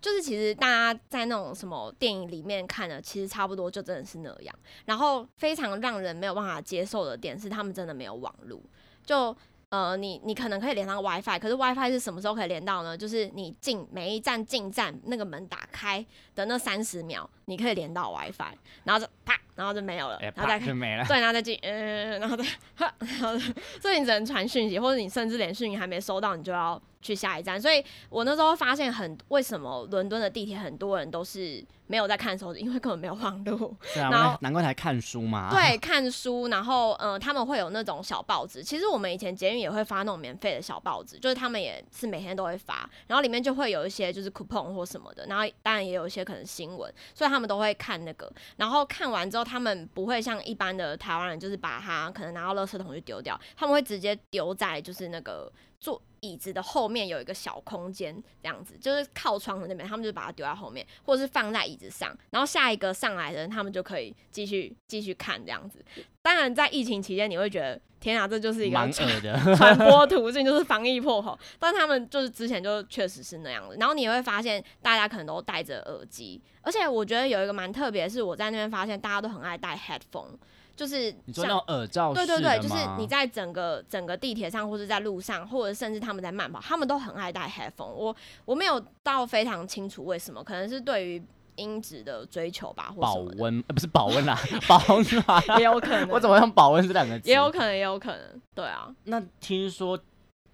[0.00, 4.54] 就是其实大家在那种什么电影里面看的，其实差不多就真的是那样。
[4.84, 8.62] 然后非常让人没有办法接受的点是，他们真的没有网路。
[9.02, 9.34] 就
[9.74, 12.96] 呃，你你可能可以连上 WiFi，可是 WiFi 是什么时候可以连到呢？
[12.96, 16.06] 就是你进每一站进站那个门打开
[16.36, 18.54] 的那三十秒，你可以连到 WiFi，
[18.84, 21.04] 然后就啪，然后就没有了，哎，然后再没了。
[21.06, 22.44] 对，然后再进，嗯，然后再，
[22.76, 23.38] 哈，然后
[23.80, 27.60] 所以你只能传讯息，或者你甚至连讯息还没收到，你就要去下一站。
[27.60, 33.74] 所以我那时候发现很，为什么伦敦的地铁很多人都是没有在看手机，因为根本没有网路。
[33.94, 35.50] 对啊，然后难难怪才看书嘛。
[35.50, 38.62] 对，看书，然后呃，他们会有那种小报纸。
[38.62, 48.32] 其实我们以前捷运也会发那种免费的小报纸，就是他们也是每天都会发，然后里面就会有一些就是 coupon 或什么的，然后当然也有一些可能新闻，所以他们都会看那个。
[48.56, 65.84] 然后看完之后，他们不会像一般的台湾人，就是把它可能拿到垃圾桶去丢掉，他们会直接丢在就是那个做椅子的后面有一个小空间，这样子就是靠窗的那边，他们就把它丢在后面，或者是放在椅子上，然后下一个上来的人，他们就可以继续继续看这样子。
[66.22, 69.56] 当然，在疫情期间，你会觉得天啊，这就是一个传。
[69.56, 71.38] 传播途径，就是防疫破口。
[71.60, 80.30] 但他们就是之前就确实是那样子，然后你会发现大家可能都戴着耳机，而且我觉得有一个蛮特别，的是我在那边发现大家都很爱戴 headphone，
[80.76, 87.92] 就是像你说那种耳罩对对对，就是你在整个整个地铁上，或者在路上，或者甚至他们在慢跑，他们都很爱戴 headphone。
[87.92, 91.22] 我我没有到非常清楚为什么，可能是对于
[91.56, 95.42] 音质的追求吧，或保温，呃不是保温啦， 保暖。
[95.60, 96.08] 也有可能。
[96.08, 97.28] 我怎么用保温这两个字？
[97.30, 98.20] 也有可能，也有可能，
[98.54, 99.96] 对啊，那听说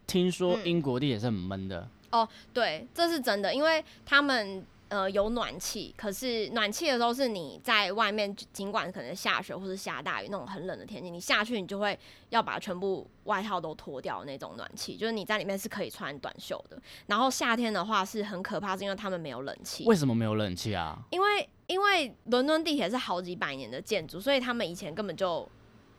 [0.06, 11.98] 听说嗯英国地铁是很闷的哦，对，这是真的，因为他们呃有暖气，可是暖气的时候是你在外面，尽管可能下雪或是下大雨那种很冷的天气，你下去你就会
[12.29, 16.79] 要把全部外套都脱掉那种暖气，就是你在里面是可以穿短袖的。
[17.07, 20.98] 然后夏天的话是很可怕，是因为他们没有冷气，为什么没有冷气啊？
[21.11, 25.48] 因为因为伦敦地铁是好几百年的建筑，所以他们以前根本就。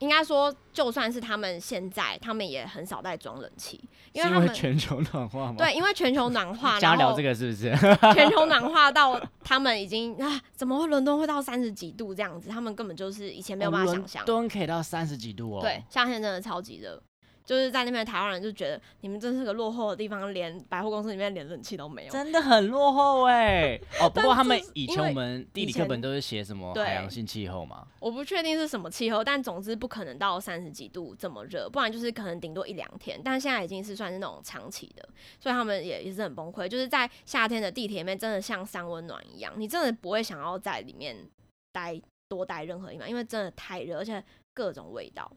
[0.01, 3.79] 应该说，就算是他们现在，他们也很少在装冷气，
[4.13, 7.71] 因为为他们全球暖化吗？，对，因为全球暖化， 加聊这个是不是？
[8.13, 12.49] 全球暖化到他们已经啊，怎么会伦敦会到三十几度这样子？
[12.49, 14.25] 他们根本就是以前没有办法想象。
[14.25, 15.61] 伦敦可以到三十几度哦。
[15.61, 16.99] 对，，夏天真的超级热，
[17.51, 22.09] 就是在那边的台湾人就觉得你们真是个落后的地方，连百货公司里面连冷气都没有。
[22.09, 23.77] 真的很落后哎。
[23.99, 27.85] 哦，不过他们以前我们地理课本都是写什么海洋性气候嘛。
[27.99, 33.19] 我不确定是什么气候，但总之不可能到三十几度这么热，不然就是可能顶多一两天。
[33.21, 35.05] 但现在已经是算是那种长期的，
[35.37, 36.69] 所以他们也也是很崩溃。
[36.69, 41.17] 就是在夏天的地铁里面，真的像三温暖一样，你真的不会想要在里面
[41.73, 45.29] 待多待任何一秒，因为真的太热，而且各种味道。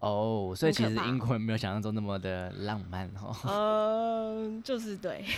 [0.00, 3.34] 哦，所以其实英国人没有想象中那么的浪漫哦。
[3.46, 5.24] 嗯， 就是对。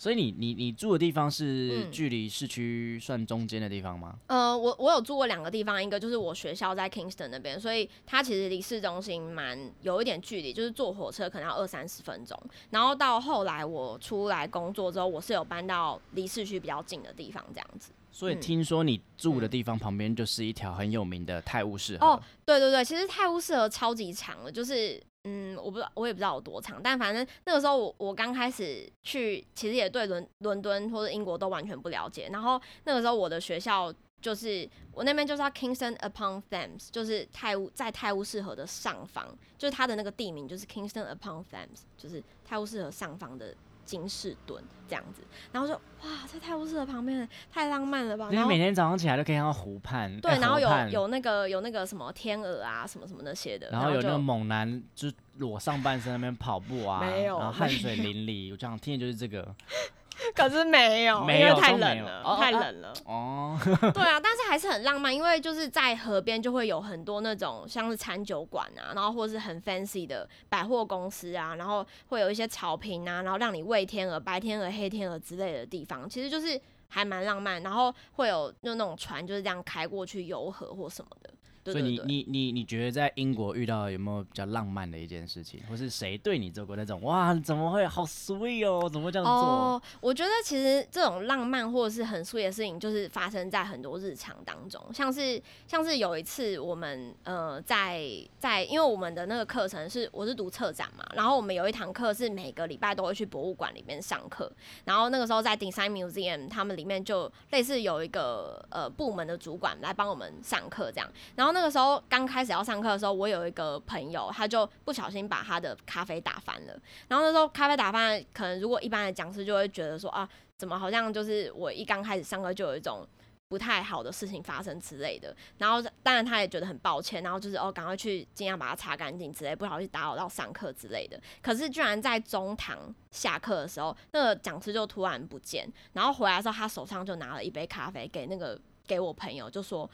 [0.00, 4.14] 所以你你你住的地方是嗯距离市区算中间的地方吗？
[4.28, 12.40] 呃，我我有住过两个地方，一个就是我学校在 Kingston 那边，所以它其实离市中心蛮有一点距离，就是坐火车可能要二三十分钟。
[12.70, 17.90] 然后到后来我出来工作之后，我是有搬到离市区比较近的地方，这样子。
[18.18, 22.04] 所以嗯听说你住的地方旁边就是一条很有名的泰晤士河。
[22.04, 32.28] 哦对对对，其实泰晤士河超级长的，就是嗯，我不知道，我也不知道有多长，但反正那个时候我我刚开始去，其实也对伦伦敦或者英国都完全不了解。
[32.32, 43.54] 然后那个时候我的学校就是我那边就是叫 Kingston upon Thames，就是泰晤在泰晤士河的上方，就是它的那个地名就是 Kingston upon Thames，就是泰晤士河上方的。
[43.88, 48.28] 金士顿这样子，然后说哇，在泰晤士河旁边太浪漫了吧？
[48.30, 59.54] 因为每天早上起来都可以看到湖畔，对，然后有有那个有那个什么天鹅啊，什么什么那些的，然后有那个猛男就裸上半身在那边跑步啊，没有然后汗水淋漓，我这样听的就是这个
[60.34, 62.92] 可是没有，没有因为太冷了，太冷了。
[63.04, 63.58] 哦，
[63.94, 77.62] 对啊，但是还是很浪漫，因为就是在河边就会有很多那种像是餐酒馆啊，然后或是很 fancy 的百货公司啊，然后会有一些草坪啊，然后让你喂天鹅、白天鹅、黑天鹅之类的地方，其实就是还蛮浪漫。
[77.62, 81.30] 然后会有就那种船就是这样开过去游河或什么的。
[81.72, 82.08] 对所以你。
[82.08, 89.32] 你你你觉得在英国遇到有没有比较浪漫的一件事情，或是谁对你做过那种哇，怎么会好 sweet 哦，怎么会这样做？
[89.34, 104.50] 哦，我觉得其实这种浪漫或者是很 sweet 的事情，就是发生在很多日常当中，像是像是有一次我们呃在在，因为我们的那个课程是我是读策展嘛，然后我们有一堂课是每个礼拜都会去博物馆里面上课，
[104.84, 116.80] 然后那个时候在 Design Museum 他们里面就类似有一个呃部门的主管来帮我们上课这样，然后那个时候刚开始要上课的时候，我有一个朋友他就不小心把他的咖啡打翻了。
[117.08, 123.04] 然后那时候咖啡打翻，可能如果一般的讲师就会觉得说啊，怎么好像就是我一刚开始上课就有一种
[123.48, 125.34] 不太好的事情发生之类的。
[125.56, 131.20] 然后当然他也觉得很抱歉，然后就是哦赶快去尽量把它擦干净之类，不小心打扰到上课之类的。
[131.42, 139.90] 可是居然在中堂下课的时候，那个讲师就突然不见，然后回来的时候他手上就拿了一杯咖啡给那个给我朋友，就说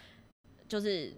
[0.69, 1.15] 就是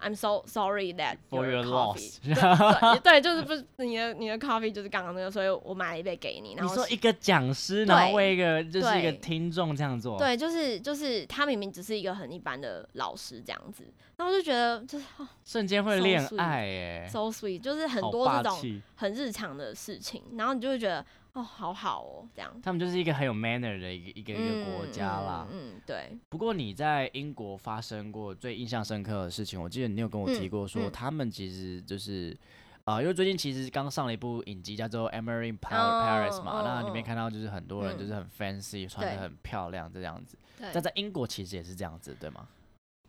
[0.00, 6.54] I'm so sorry that For your coffee loss 对对，就是不是你的你的 coffee 就是刚刚那个，所以我买了一杯给你。
[6.54, 13.84] 然后是你说一个讲师，对然后为一个就是一个听众这样做，，对，就是就是他明明只是一个很一般的老师这样子，
[14.16, 22.52] 然后我就觉得就是、哦、瞬间会恋爱哎，so sweet，就是很多这种很日常的事情，然后你就会觉得哦好好哦这样。
[22.62, 25.46] 他们就是一个很有 manner 的一个一个一个国家啦。
[25.52, 32.36] 嗯，对，不过你在英国发生过最印象深刻的事情，我记得你有跟我提过，说嗯他们其实就是。
[32.84, 40.36] 啊、因为最近其实刚上了一部影集叫做《in 哦 Paris》嘛，哦那里面哦看到就是很多人嗯就是很 fancy，、穿的很漂亮这样子。
[40.58, 42.48] 对但在英国其实也是这样子，对吗？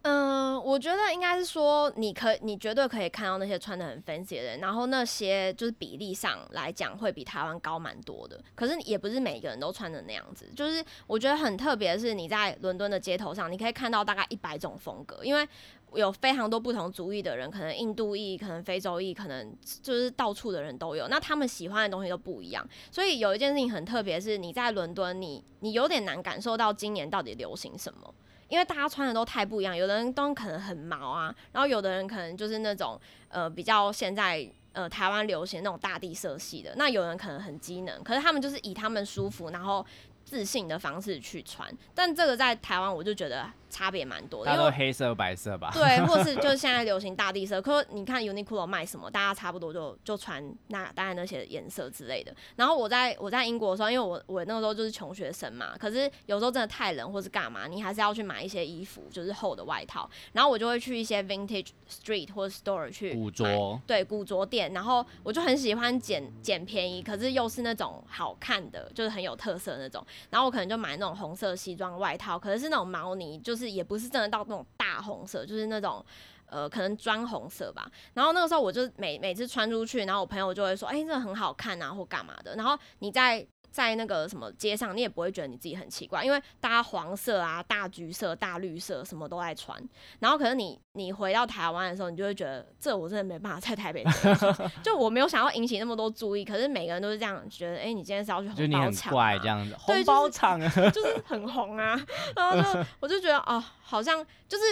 [0.04, 8.42] 嗯，我觉得应该是说，你可你绝对可以看到那些穿的很 fancy 的人，然后那些就是比例上来讲会比台湾高蛮多的。
[8.56, 15.48] 可是也不是每个人都穿的那样子，就是我觉得很特别的是，你在伦敦的街头上，你可以看到大概一百种风格，因为
[15.94, 21.08] 有非常多不同族裔的人，可能印度裔，可能非洲裔，可能就是到处的人都有。
[21.10, 28.12] 那他们喜欢的东西都不一样，所以有一件事情很特别，是你在伦敦，你你有点难感受到今年到底流行什么。
[28.52, 39.86] 因为大家穿的都太不一样，有的人都可能很毛啊，然后有的人可能就是那种呃比较现在呃台湾流行那种大地色系的，那有人可能很机能，可是他们就是以他们舒服然后
[40.32, 45.70] 自信的方式去穿，但这个在台湾我就觉得差别蛮多的，因为黑色白色吧？
[45.74, 52.34] 对，或是就是现在流行大地色，可是你看 Uniqlo 卖什么，大家差不多就就穿那大概那些颜色之类的。
[52.56, 60.10] 然后我在我在英国的时候，因为我我那个时候就是穷学生嘛，可是有时候真的太冷或是干嘛，你还是要去买一些衣服，就是厚的外套。
[60.32, 70.06] 然后我就会去一些 vintage street 或者 store 去古买着对古着店，然后我就很喜欢捡捡便宜，可是又是那种好看的，就是很有特色的那种。
[70.30, 76.06] 然后我可能就买那种红色西装外套，可能是那种毛呢，就是也不是真的到那种大红色，就是那种。
[76.52, 77.90] 呃，可能砖红色吧。
[78.14, 89.82] 然后那个时候我就每每次穿出去，然后我朋友就会说：“哎、这个很好看啊，或干嘛的。”然后你在在那个什么街上，你也不会觉得你自己很奇怪，因为大家黄色啊、大橘色、大绿色什么都在穿。
[90.20, 94.06] 然后可是你你回到台湾的时候，你就会觉得这我真的没办法在台北
[94.84, 102.00] 就我没有想要引起那么多注意，可是每个人都是这样觉得，哎、你今天是要去红包场、怪这，样子，红对就是包场啊，就是 很红啊。
[102.36, 104.64] 然后就 我就觉得哦，好像就是。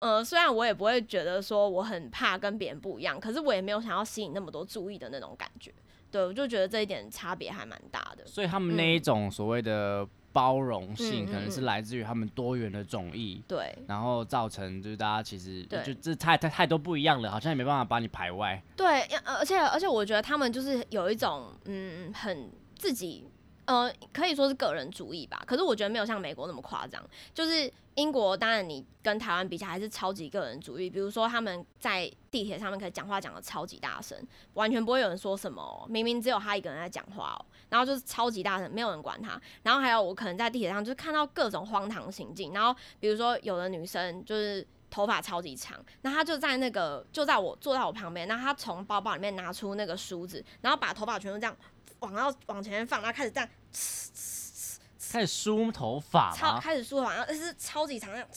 [0.00, 5.74] 呃，虽然我也不会觉得说我很怕跟别人不一样，可是我也没有想要吸引那么多注意的那种感觉。
[6.10, 8.26] 对，我就觉得这一点差别还蛮大的。
[8.26, 13.42] 所以他们那一种所谓的包容性，嗯可能是来自于他们多元的种意。
[13.48, 18.62] 对，然后造成就是大家其实就这太太太多不一样了，好像也没办法把你排外。
[18.76, 23.26] 对，呃而且而且我觉得他们就是有一种嗯很自己
[23.68, 25.42] 呃，可以说是个人主义吧。
[25.46, 27.04] 可是我觉得没有像美国那么夸张。
[27.34, 30.88] 就是英国，当然你跟台湾比起来还是超级个人主义。
[30.88, 34.16] 比如说他们在地铁上面可以讲话讲的超级大声，
[34.54, 39.38] 完全不会有人说什么、明明只有他一个人在讲话哦，然后就是超级大声，没有人管他。
[39.62, 44.66] 然后还有我可能在地铁上就是看到各种荒唐行径，然后比如说有的女生就是。
[44.90, 51.54] 头发超级长，那她就在那个就在我坐在我旁边，那她从包包里面拿出那个梳子，然后把头发全部这样
[52.00, 53.48] 往要往前面放，然后开始这样
[55.10, 56.58] 开始梳头发超？
[56.60, 58.28] 开始梳头发，然后是超级长那样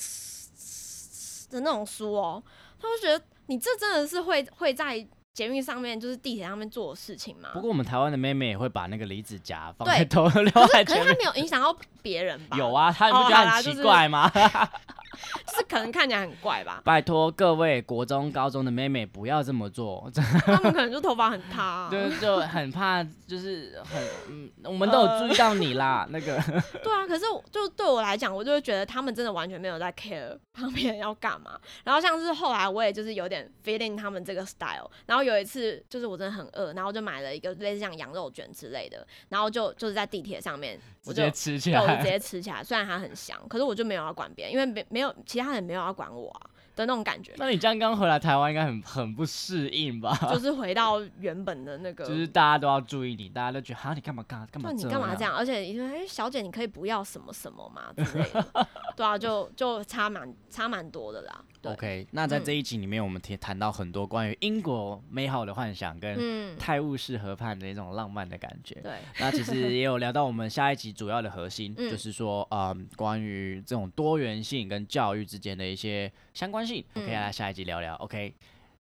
[1.50, 2.42] 的那种梳哦，
[2.80, 7.50] 他会觉得你这真的是会会在捷运上面就是地铁上面做的事情吗？
[7.54, 10.96] 不过我们台湾的妹妹也会把那个离子夹放在头刘可是可。
[10.96, 12.58] 是她没有影响到别人吧？
[12.58, 14.30] 有，啊，她觉得很奇怪吗？
[14.30, 14.40] 就
[15.51, 16.82] 是可能看起来很怪吧？
[16.84, 20.10] 拜托各位国中、高中的妹妹不要这么做，
[20.46, 21.90] 他们可能就头发很塌、啊。
[21.90, 26.08] 的就很怕，就是很嗯，我们都有注意到你啦。
[26.10, 26.38] 那个
[26.84, 31.60] 对啊，可是就对我来讲，我就会觉得他们真的完全没有在 care 旁边要干嘛。
[31.84, 34.90] 然后像是后来我也就是有点 feeling 他们这个 style。
[35.06, 42.64] 然后有一次就是我真的很饿，然后就买了一个类似像羊肉卷之类的，然后就就是在地铁上面我就直接吃起对，我就直，接吃起来。
[42.64, 50.16] 虽然它很香，可是我就没有要管别人，因为没没有其他人没有要管我啊的那种感觉，那你这样刚回来台湾应该很很不适应吧？
[50.32, 52.06] 就是回到原本的那个。
[52.06, 55.36] 就是大家都要注意你，大家都觉得哈你干嘛干干嘛那，你干嘛这样？
[55.36, 61.44] 而且因为哎，小姐，你可以不要什么什么嘛之类的， 对啊，就就差蛮差蛮多的啦。
[61.62, 61.72] 对。
[61.74, 62.44] OK，那在嗯。
[62.44, 68.76] 这一集里面，我们提谈到很多关于英国美好的幻想跟嗯，泰晤士河畔的一种浪漫的感觉。
[68.82, 71.90] 对， 那其实也有聊到我们下一集主要的核心，嗯。
[71.90, 77.22] 就是说，嗯，关于这种多元性跟教育之间的一些相关性，我可以嗯。
[77.22, 77.96] 来下一集聊聊。
[77.96, 78.34] OK，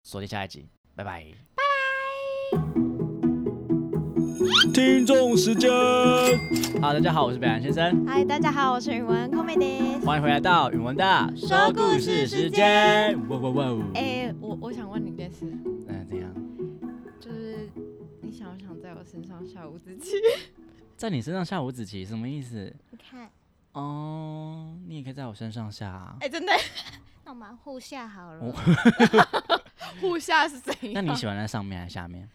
[0.03, 0.65] 锁定下一集，
[0.95, 1.25] 拜拜。
[4.78, 5.71] 听众时间，
[6.80, 9.99] 好，大家好，我是北岸先生，嗨，大家好，我是允文 Comedy。
[10.05, 13.17] 欢迎回来到语文的说故事时间。
[13.28, 13.84] 哇哇哇！
[13.95, 16.32] 哎、我我想问你一件事，嗯，怎样？
[17.19, 17.67] 就是
[18.21, 20.11] 你想不想在我身上下五子棋？
[20.95, 22.71] 在你身上下五子棋什么意思？
[22.91, 23.28] 你看，
[23.71, 26.30] 哦，你也可以在我身上下啊哎、。
[26.30, 26.53] 真的，
[27.25, 28.39] 那我们互下好了。
[28.41, 28.53] 哦
[29.99, 30.93] 互下是怎样？
[30.93, 32.30] 那你喜欢在上面还是下面？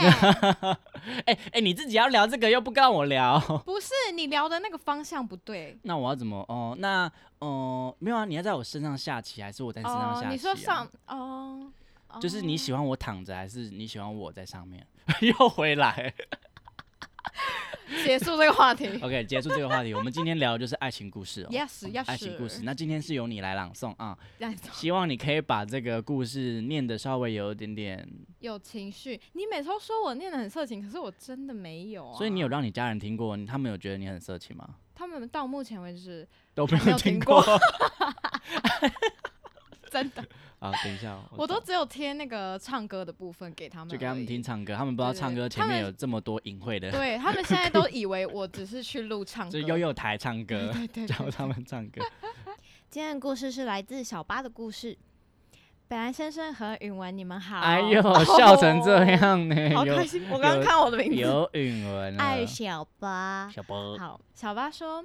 [1.24, 3.38] 哎、哎哎，你自己要聊这个，又不跟我聊。
[3.64, 5.78] 不是你聊的那个方向不对。
[5.82, 6.38] 那我要怎么？
[6.48, 11.72] 哦，那哦、没有啊，你要在我身上下棋，还是我在身上下棋、啊哦，你说上哦，
[12.20, 14.86] 就是你喜欢欢我躺着，还是你喜欢我在上面？
[15.20, 16.12] 又回来。
[18.04, 21.48] 结束这个话题 OK，结束这个话题，我们今天聊的就是爱情故事哦。
[21.50, 24.16] ？Yes，要爱情故事，那今天是由你来朗诵啊，
[24.72, 28.08] 希望你可以把这个故事念的稍微有一点点，
[28.40, 29.20] 有情绪。
[29.32, 32.16] 你每次都说我念的很色情，可是我真的没有啊。
[32.16, 34.68] 所以你有让你家人听过，他们有觉得你很色情吗？
[34.94, 37.44] 他们到目前为止都没没有听过。
[39.90, 40.24] 真的，
[40.58, 44.42] 啊，等一下， 我都只有贴那个唱歌的部分给他们，就给他们听。
[44.42, 52.00] 唱歌，他们不知道唱歌前面有这么多隐晦的，对他们现在都以为我只是去录唱 歌，就悠悠台唱歌， 对教他们唱歌。
[52.88, 54.96] 今天的故事是来自小八的故事。
[55.88, 57.60] 本来先生和允文，你们好。
[57.60, 60.22] 哎呦，笑成这样呢，有好开心！
[60.30, 63.48] 我刚刚看我的名字，有允文爱，小八。
[63.54, 65.04] 小八，好，小八说，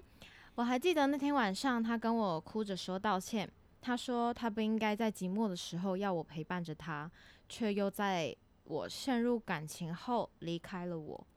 [0.55, 3.47] 我还记得那天晚上，他跟我哭着说道歉。
[3.81, 7.11] 他说他不应该在寂寞的时候要我陪伴着他，
[7.49, 11.27] 却又在我陷入感情后离开了我。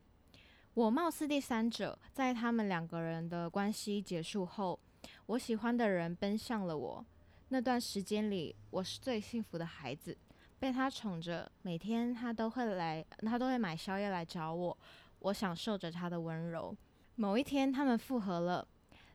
[0.74, 4.78] 我貌似第三者，在他们两个人的关系结束后，
[5.26, 7.04] 我喜欢的人奔向了我。
[7.48, 10.16] 那段时间里，我是最幸福的孩子，
[10.58, 14.76] 被他宠着，每天他都会来，他都会买宵夜来找我，
[15.20, 16.76] 我享受着他的温柔。
[17.16, 18.66] 某一天，他们复合了。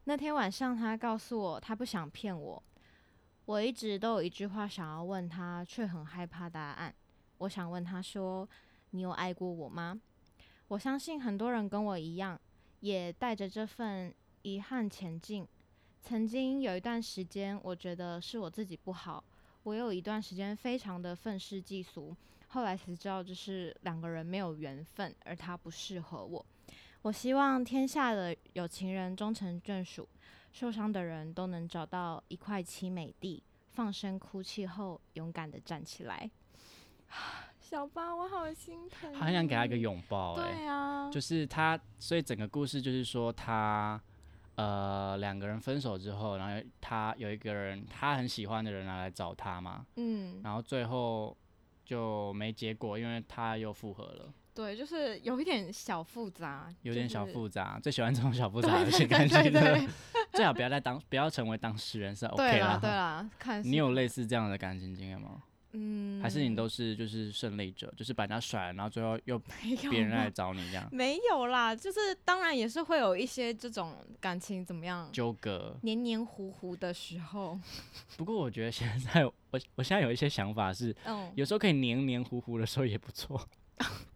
[0.06, 2.64] 那天晚上，他告诉我，他不想骗我。
[3.50, 6.94] 我一直都有一句话想要问他，却很害怕答案。
[7.40, 8.48] 我想问他说
[8.92, 10.00] ：“你有爱过我吗？”
[10.70, 12.40] 我相信很多人跟我一样，
[12.82, 15.48] 也带着这份遗憾前进。
[16.04, 19.24] 曾经有一段时间，我觉得是我自己不好，
[19.64, 22.16] 我有一段时间非常的愤世嫉俗。
[22.50, 26.46] 后来才知道，就是两个人没有缘分，而他不适合我。
[27.02, 30.08] 我希望天下的有情人终成眷属，
[30.52, 36.30] 受伤的人都能找到一块凄美地，放声哭泣后，勇敢的站起来。
[37.60, 39.14] 小八，我好心疼。
[39.14, 39.78] 很想给他一个。
[39.78, 44.02] 拥抱，哎，对啊，就是他，所以整个故事就是说他。
[44.56, 51.38] 呃，两个人分手之后，然后他有一个人他很喜欢的人来来找他嘛，嗯，然后最后
[51.86, 54.34] 就没结果，因为他又复合了。
[54.54, 57.32] 对，就是有一点小复杂，有点小杂。
[57.32, 59.88] 复杂，最喜欢这种小复 杂的感对情的对，
[60.40, 62.80] 最好不要再当不要成为当事人是 OK 对啦啦。
[62.80, 65.44] 对啦，看你有类似这样的感情经验吗？
[65.74, 69.38] 嗯，还是你都是就是胜利者，就是把人家甩了，然后最后又
[69.92, 75.78] 别人来找你这样没有啦，就是当然也是会有一些这种感情怎么样纠葛？
[75.82, 77.60] 黏黏糊糊的时候，
[78.16, 79.34] 不过我觉得现在我
[79.76, 83.46] 我现在有一些想法是，嗯，有时候可以黏黏糊糊的时候也不错。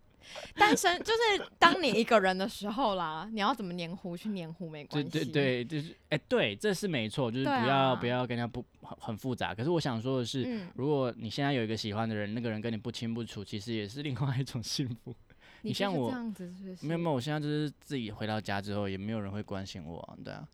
[0.56, 9.54] 单身就是当你一个人的时候啦，你要怎么黏糊去黏糊没关系，对对对，就是哎、对，这是没错，就是不要、啊不要跟人家不很很复杂。
[9.54, 15.16] 可是我想说的是，嗯，如果你现在有一个喜欢的人，那个人跟你不清不楚，其实也是另外一种幸福。
[15.62, 16.54] 你你像我这样子？
[16.82, 20.46] 没有没有，我现在就是自己回到家之后，也没有人会关心我、啊，对啊，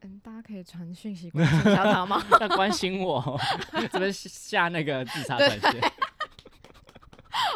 [0.00, 2.20] 嗯，大家可以传讯息关心他吗？
[2.40, 3.40] 要关心我，
[3.92, 5.92] 这边下那个自杀 专线。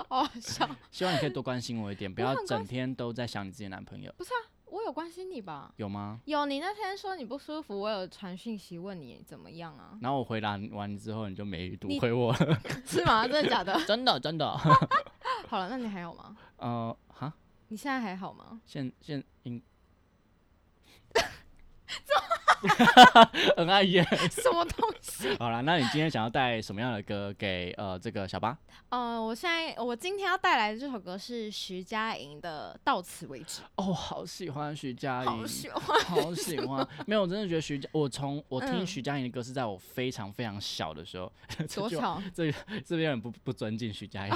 [0.08, 5.72] 好好笑， 希望你可以多关心我一点， 不要整天都在想你自己的男朋友，不是啊我有关心你吧？
[5.76, 6.20] 有吗？
[6.26, 9.96] 有，你那天说你不舒服，我有传讯息问你怎么样啊？
[10.02, 13.26] 然后我回答完之后，你就没读回我了， 是吗？
[13.26, 13.80] 真的假的？
[13.86, 14.56] 真的真的。
[15.48, 16.36] 好了，那你还有吗？
[16.56, 17.32] 呃，哈，
[17.68, 18.60] 你现在还好吗？
[18.66, 19.62] 现现应，
[23.56, 24.04] 很爱演。
[24.30, 25.34] 什么东西？
[25.38, 28.56] 好了，那你今天想要带什么样的歌给呃这个小八？
[28.88, 36.00] 呃，我现在我今天要带来的这首歌是徐佳莹的《到此为止哦，好喜欢徐佳》，莹，好喜欢。
[36.04, 36.86] 好喜欢。
[37.06, 41.30] 没有，我真的觉得徐佳，我从我听嗯徐佳莹的歌是在我非常非常小的时候，
[41.74, 42.52] 多巧，这
[42.84, 44.34] 这边很不不尊敬徐佳莹。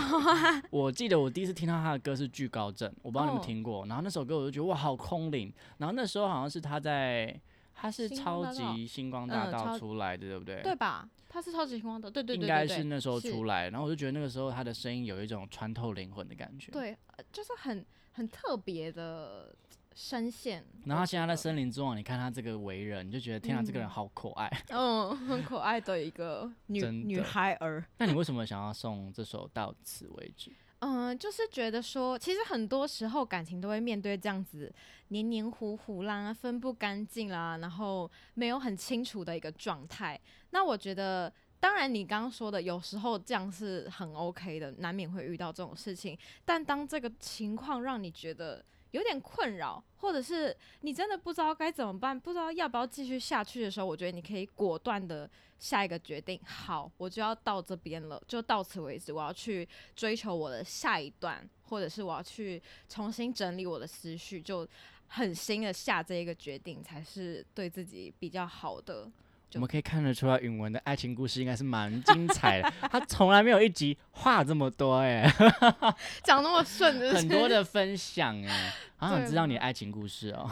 [0.71, 3.87] 我记得我第一次听到她的歌是《惧高症》，我不知道你们哦听过。
[3.87, 5.53] 然后那首歌我就觉得哇，好空灵。
[5.79, 7.41] 然后那时候好像是她在，
[7.81, 10.61] 她是超级星光大道出来的，对不对？
[10.63, 11.09] 对吧？
[11.31, 13.71] 他是超级星光的，对对对应该是那时候出来。
[13.71, 16.71] 然后我就觉得那个时候他的声音有一种穿透灵魂的感觉。。
[16.73, 19.55] 对，呃就是很很特别的
[19.95, 20.63] 声线。
[20.85, 24.51] 然后她现在在森林之王，你看他这个为人，你就觉得天啊，这个人嗯好可爱。
[24.71, 27.83] 嗯，很可爱的一个女女孩儿。
[27.97, 30.51] 那你为什么想要送这首到此为止？
[30.81, 34.73] 嗯，就是觉得说，其实很多时候感情都会面对这样子
[35.09, 40.19] 黏黏糊糊啦、分不干净啦，然后没有很清楚的一个状态。
[40.51, 46.19] 那我觉得，当然你刚刚说的，有时候这样是很 OK 的，难免会遇到这种事情。
[46.47, 56.41] 但当这个情况让你觉得有点困扰，或者是你真的不知道该怎么办，不知道要不要继续下去的时候，我觉得你可以果断的下一个决定。
[56.45, 64.67] 好，我就要到这边了，就到此为止，我要去追求我的下一段，或者是我要去重新整理我的思绪，就
[65.09, 69.11] 狠心的下这一个决定，才是对自己比较好的。
[69.55, 72.73] 我们可以看得出来，允文的爱情故事应该是蛮精彩的。
[72.91, 75.29] 他从来没有一集话这么多哎、
[76.23, 80.49] 讲那么顺， 很多，的分享哎、好想知道你的爱情故事哦、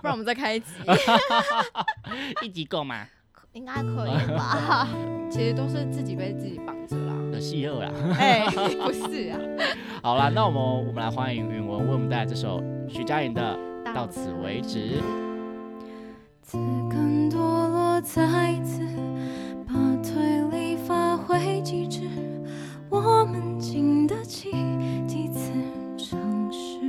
[0.00, 0.72] 不然我们再开一集，
[2.42, 3.06] 一集够吗？
[3.52, 4.88] 应该可以吧？
[5.30, 7.12] 其实都是自己被自己绑着啦。
[7.30, 7.92] 的戏二啦。
[8.18, 9.38] 哎、不是啊，
[10.02, 13.56] 好啦，那我们我们来欢迎允文为我们带来这首徐佳莹的
[13.94, 15.00] 《到此为止》。
[18.02, 18.80] 再一次
[19.66, 19.72] 把
[20.02, 22.00] 推理发挥极致，
[22.90, 24.50] 我们经得起
[25.06, 25.50] 几次
[25.96, 26.20] 尝
[26.52, 26.80] 试。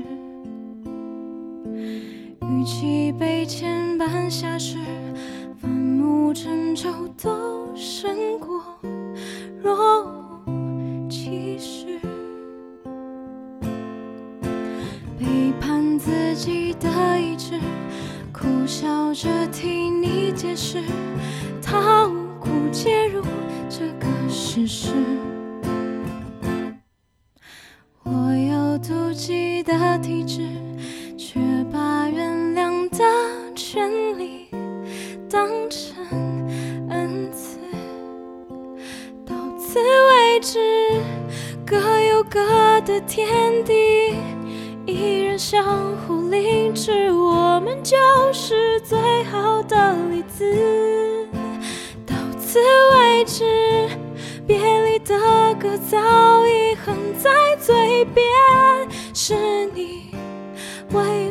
[2.41, 4.79] 与其被牵绊下世，
[5.61, 6.89] 反目成仇
[7.21, 8.61] 都胜过
[9.61, 10.03] 若
[10.47, 11.99] 无其事。
[15.19, 16.89] 背叛自己的
[17.19, 17.59] 意志。
[18.43, 20.83] 苦笑着替你解释，
[21.61, 23.23] 他无辜介入
[23.69, 24.89] 这个事实。
[28.03, 30.41] 我有妒忌的体质，
[31.17, 31.39] 却
[31.71, 32.99] 把原谅的
[33.55, 33.89] 权
[34.19, 34.49] 利
[35.29, 36.05] 当成
[36.89, 37.59] 恩赐。
[39.25, 40.59] 到此为止，
[41.65, 42.41] 各有各
[42.81, 43.25] 的天
[43.63, 43.73] 地。
[44.85, 46.12] 依然相互
[50.27, 51.27] 子。
[52.05, 52.59] 到此
[52.95, 53.43] 为止，
[54.45, 55.15] 别离的
[55.59, 55.97] 歌早
[56.47, 58.25] 已哼在嘴边，
[59.13, 59.33] 是
[59.73, 60.13] 你
[60.91, 61.22] 为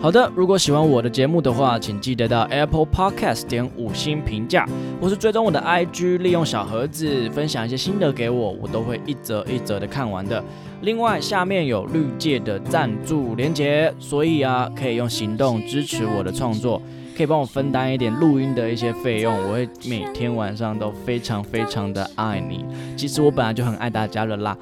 [0.00, 4.66] 好的，如果喜欢我的节目的话，请记得到 Apple Podcast 点五星评价，
[4.98, 10.42] 或是追踪我的 IG，利用小盒子分享一些心得给我，我都会一则一则的看完的。
[10.80, 16.80] 另外，下面有绿界的赞助连结，所以啊，可以用行动支持我的创作。
[17.16, 22.64] 可以帮我分担一点录音的一些费用，我会每天晚上都非常非常的爱你。
[22.96, 24.56] 其实我本来就很爱大家了啦。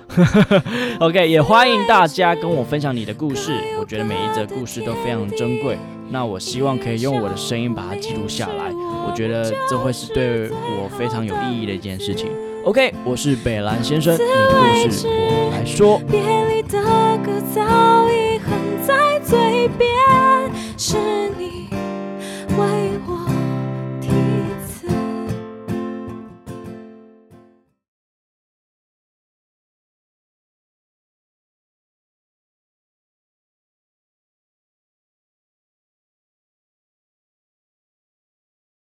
[1.01, 5.78] OK，也欢迎大家跟我分享你的故事，我觉得每一则故事都非常珍贵。
[6.11, 8.72] 那我希望可以用我的声音把它记录下来，
[9.07, 12.28] 我觉得这会是对我非常有意义的一件事情。
[12.64, 16.01] OK，我是北兰先生，你的故事我来说。
[16.11, 16.78] 别离的
[17.18, 17.62] 歌早
[18.11, 18.51] 已哼
[18.86, 19.88] 在嘴边。
[20.76, 20.96] 是
[21.36, 21.68] 你
[22.59, 23.38] 为我